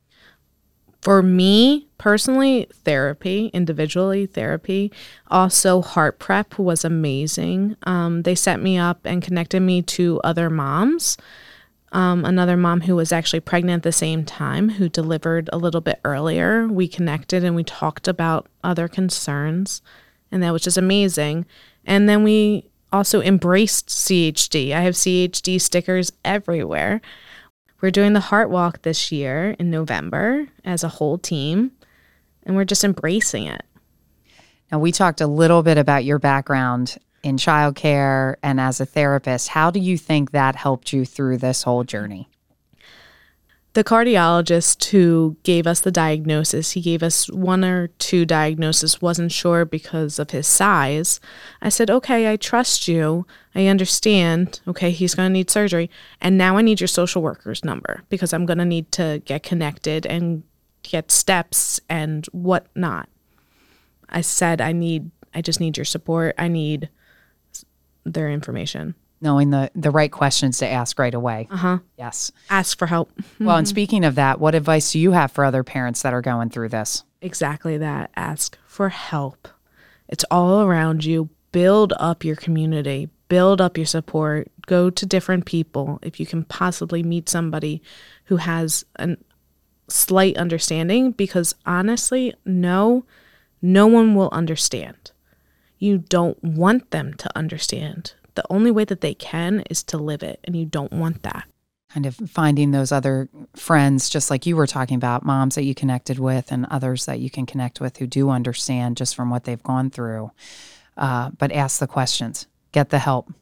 For 1.00 1.22
me 1.22 1.88
personally, 1.98 2.66
therapy, 2.72 3.46
individually, 3.54 4.26
therapy. 4.26 4.92
Also, 5.28 5.80
Heart 5.80 6.18
Prep 6.18 6.58
was 6.58 6.84
amazing. 6.84 7.76
Um, 7.84 8.22
they 8.22 8.34
set 8.34 8.60
me 8.60 8.76
up 8.76 9.00
and 9.04 9.22
connected 9.22 9.60
me 9.60 9.82
to 9.82 10.20
other 10.24 10.50
moms 10.50 11.16
um, 11.92 12.24
another 12.24 12.56
mom 12.56 12.82
who 12.82 12.96
was 12.96 13.12
actually 13.12 13.40
pregnant 13.40 13.80
at 13.80 13.82
the 13.82 13.92
same 13.92 14.24
time, 14.24 14.68
who 14.68 14.88
delivered 14.88 15.48
a 15.52 15.58
little 15.58 15.80
bit 15.80 16.00
earlier. 16.04 16.66
We 16.68 16.88
connected 16.88 17.44
and 17.44 17.54
we 17.56 17.64
talked 17.64 18.08
about 18.08 18.48
other 18.62 18.88
concerns, 18.88 19.82
and 20.30 20.42
that 20.42 20.52
was 20.52 20.62
just 20.62 20.76
amazing. 20.76 21.46
And 21.84 22.08
then 22.08 22.22
we 22.22 22.68
also 22.92 23.20
embraced 23.20 23.88
CHD. 23.88 24.72
I 24.72 24.80
have 24.80 24.94
CHD 24.94 25.60
stickers 25.60 26.12
everywhere. 26.24 27.00
We're 27.80 27.90
doing 27.90 28.14
the 28.14 28.20
Heart 28.20 28.50
Walk 28.50 28.82
this 28.82 29.12
year 29.12 29.54
in 29.58 29.70
November 29.70 30.48
as 30.64 30.82
a 30.82 30.88
whole 30.88 31.18
team, 31.18 31.72
and 32.44 32.56
we're 32.56 32.64
just 32.64 32.84
embracing 32.84 33.46
it. 33.46 33.64
Now, 34.72 34.78
we 34.78 34.92
talked 34.92 35.20
a 35.20 35.26
little 35.26 35.62
bit 35.62 35.78
about 35.78 36.04
your 36.04 36.18
background 36.18 36.96
in 37.22 37.36
childcare 37.36 38.36
and 38.42 38.60
as 38.60 38.80
a 38.80 38.86
therapist. 38.86 39.48
How 39.48 39.70
do 39.70 39.78
you 39.78 39.98
think 39.98 40.30
that 40.30 40.56
helped 40.56 40.92
you 40.92 41.04
through 41.04 41.38
this 41.38 41.62
whole 41.62 41.84
journey? 41.84 42.28
The 43.76 43.84
cardiologist 43.84 44.86
who 44.86 45.36
gave 45.42 45.66
us 45.66 45.80
the 45.80 45.90
diagnosis, 45.90 46.70
he 46.70 46.80
gave 46.80 47.02
us 47.02 47.28
one 47.28 47.62
or 47.62 47.88
two 47.98 48.24
diagnoses, 48.24 49.02
wasn't 49.02 49.32
sure 49.32 49.66
because 49.66 50.18
of 50.18 50.30
his 50.30 50.46
size. 50.46 51.20
I 51.60 51.68
said, 51.68 51.90
Okay, 51.90 52.32
I 52.32 52.36
trust 52.36 52.88
you. 52.88 53.26
I 53.54 53.66
understand. 53.66 54.60
Okay, 54.66 54.92
he's 54.92 55.14
going 55.14 55.28
to 55.28 55.32
need 55.34 55.50
surgery. 55.50 55.90
And 56.22 56.38
now 56.38 56.56
I 56.56 56.62
need 56.62 56.80
your 56.80 56.88
social 56.88 57.20
worker's 57.20 57.66
number 57.66 58.02
because 58.08 58.32
I'm 58.32 58.46
going 58.46 58.56
to 58.56 58.64
need 58.64 58.90
to 58.92 59.20
get 59.26 59.42
connected 59.42 60.06
and 60.06 60.42
get 60.82 61.10
steps 61.10 61.78
and 61.86 62.24
whatnot. 62.32 63.10
I 64.08 64.22
said, 64.22 64.62
I 64.62 64.72
need, 64.72 65.10
I 65.34 65.42
just 65.42 65.60
need 65.60 65.76
your 65.76 65.84
support. 65.84 66.34
I 66.38 66.48
need 66.48 66.88
their 68.06 68.30
information. 68.30 68.94
Knowing 69.20 69.50
the, 69.50 69.70
the 69.74 69.90
right 69.90 70.12
questions 70.12 70.58
to 70.58 70.68
ask 70.68 70.98
right 70.98 71.14
away. 71.14 71.48
Uh 71.50 71.56
huh. 71.56 71.78
Yes. 71.96 72.30
Ask 72.50 72.78
for 72.78 72.86
help. 72.86 73.10
Well, 73.40 73.56
and 73.56 73.66
speaking 73.66 74.04
of 74.04 74.14
that, 74.16 74.40
what 74.40 74.54
advice 74.54 74.92
do 74.92 74.98
you 74.98 75.12
have 75.12 75.32
for 75.32 75.44
other 75.44 75.64
parents 75.64 76.02
that 76.02 76.12
are 76.12 76.20
going 76.20 76.50
through 76.50 76.68
this? 76.68 77.02
Exactly 77.22 77.78
that. 77.78 78.10
Ask 78.14 78.58
for 78.66 78.90
help. 78.90 79.48
It's 80.06 80.24
all 80.30 80.62
around 80.62 81.04
you. 81.04 81.30
Build 81.50 81.94
up 81.98 82.24
your 82.24 82.36
community, 82.36 83.08
build 83.28 83.62
up 83.62 83.78
your 83.78 83.86
support. 83.86 84.50
Go 84.66 84.90
to 84.90 85.06
different 85.06 85.46
people. 85.46 85.98
If 86.02 86.20
you 86.20 86.26
can 86.26 86.44
possibly 86.44 87.02
meet 87.02 87.30
somebody 87.30 87.80
who 88.24 88.36
has 88.36 88.84
a 88.96 89.16
slight 89.88 90.36
understanding, 90.36 91.12
because 91.12 91.54
honestly, 91.64 92.34
no, 92.44 93.06
no 93.62 93.86
one 93.86 94.14
will 94.14 94.28
understand. 94.32 95.12
You 95.78 95.98
don't 95.98 96.42
want 96.44 96.90
them 96.90 97.14
to 97.14 97.30
understand. 97.38 98.12
The 98.36 98.44
only 98.48 98.70
way 98.70 98.84
that 98.84 99.00
they 99.00 99.14
can 99.14 99.64
is 99.68 99.82
to 99.84 99.98
live 99.98 100.22
it, 100.22 100.38
and 100.44 100.54
you 100.54 100.66
don't 100.66 100.92
want 100.92 101.22
that. 101.24 101.44
Kind 101.88 102.06
of 102.06 102.14
finding 102.14 102.70
those 102.70 102.92
other 102.92 103.28
friends, 103.54 104.10
just 104.10 104.30
like 104.30 104.44
you 104.44 104.56
were 104.56 104.66
talking 104.66 104.96
about, 104.96 105.24
moms 105.24 105.54
that 105.54 105.64
you 105.64 105.74
connected 105.74 106.18
with 106.18 106.52
and 106.52 106.66
others 106.66 107.06
that 107.06 107.18
you 107.18 107.30
can 107.30 107.46
connect 107.46 107.80
with 107.80 107.96
who 107.96 108.06
do 108.06 108.28
understand 108.28 108.98
just 108.98 109.16
from 109.16 109.30
what 109.30 109.44
they've 109.44 109.62
gone 109.62 109.90
through. 109.90 110.30
Uh, 110.96 111.30
but 111.38 111.50
ask 111.50 111.80
the 111.80 111.86
questions, 111.86 112.46
get 112.72 112.90
the 112.90 112.98
help. 112.98 113.32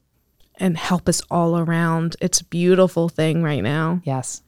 And 0.57 0.77
help 0.77 1.09
is 1.09 1.21
all 1.29 1.59
around. 1.59 2.15
It's 2.21 2.41
a 2.41 2.45
beautiful 2.45 3.09
thing 3.09 3.43
right 3.43 3.63
now. 3.63 4.01
Yes. 4.05 4.44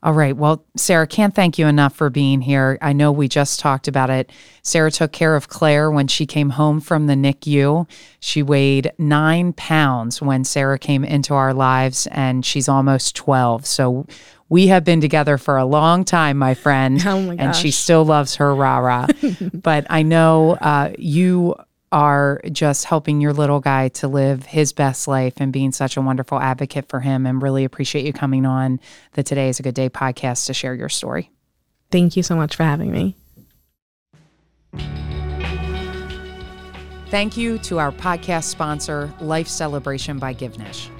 All 0.00 0.12
right. 0.12 0.36
Well, 0.36 0.64
Sarah, 0.76 1.08
can't 1.08 1.34
thank 1.34 1.58
you 1.58 1.66
enough 1.66 1.94
for 1.94 2.08
being 2.08 2.40
here. 2.40 2.78
I 2.80 2.92
know 2.92 3.10
we 3.10 3.26
just 3.26 3.58
talked 3.58 3.88
about 3.88 4.10
it. 4.10 4.30
Sarah 4.62 4.92
took 4.92 5.10
care 5.10 5.34
of 5.34 5.48
Claire 5.48 5.90
when 5.90 6.06
she 6.06 6.24
came 6.24 6.50
home 6.50 6.80
from 6.80 7.08
the 7.08 7.14
NICU. 7.14 7.88
She 8.20 8.42
weighed 8.42 8.92
nine 8.96 9.52
pounds 9.54 10.22
when 10.22 10.44
Sarah 10.44 10.78
came 10.78 11.04
into 11.04 11.34
our 11.34 11.52
lives, 11.52 12.06
and 12.12 12.46
she's 12.46 12.68
almost 12.68 13.16
12. 13.16 13.66
So 13.66 14.06
we 14.48 14.68
have 14.68 14.84
been 14.84 15.00
together 15.00 15.36
for 15.36 15.56
a 15.56 15.64
long 15.64 16.04
time, 16.04 16.38
my 16.38 16.54
friend. 16.54 17.02
Oh 17.08 17.22
my 17.22 17.34
And 17.36 17.56
she 17.56 17.70
still 17.70 18.04
loves 18.04 18.36
her 18.36 18.54
rah 18.54 18.78
rah. 18.78 19.06
but 19.54 19.86
I 19.88 20.02
know 20.02 20.58
uh, 20.60 20.92
you 20.98 21.54
are 21.90 22.40
just 22.50 22.84
helping 22.84 23.20
your 23.20 23.32
little 23.32 23.60
guy 23.60 23.88
to 23.88 24.08
live 24.08 24.44
his 24.44 24.72
best 24.72 25.08
life 25.08 25.34
and 25.38 25.52
being 25.52 25.72
such 25.72 25.96
a 25.96 26.02
wonderful 26.02 26.38
advocate 26.38 26.88
for 26.88 27.00
him 27.00 27.26
and 27.26 27.42
really 27.42 27.64
appreciate 27.64 28.04
you 28.04 28.12
coming 28.12 28.44
on 28.44 28.80
the 29.12 29.22
Today 29.22 29.48
is 29.48 29.58
a 29.58 29.62
Good 29.62 29.74
Day 29.74 29.88
podcast 29.88 30.46
to 30.46 30.54
share 30.54 30.74
your 30.74 30.88
story. 30.88 31.30
Thank 31.90 32.16
you 32.16 32.22
so 32.22 32.36
much 32.36 32.56
for 32.56 32.64
having 32.64 32.92
me. 32.92 33.16
Thank 37.10 37.38
you 37.38 37.58
to 37.60 37.78
our 37.78 37.90
podcast 37.90 38.44
sponsor, 38.44 39.12
Life 39.20 39.48
Celebration 39.48 40.18
by 40.18 40.34
Givnish. 40.34 40.90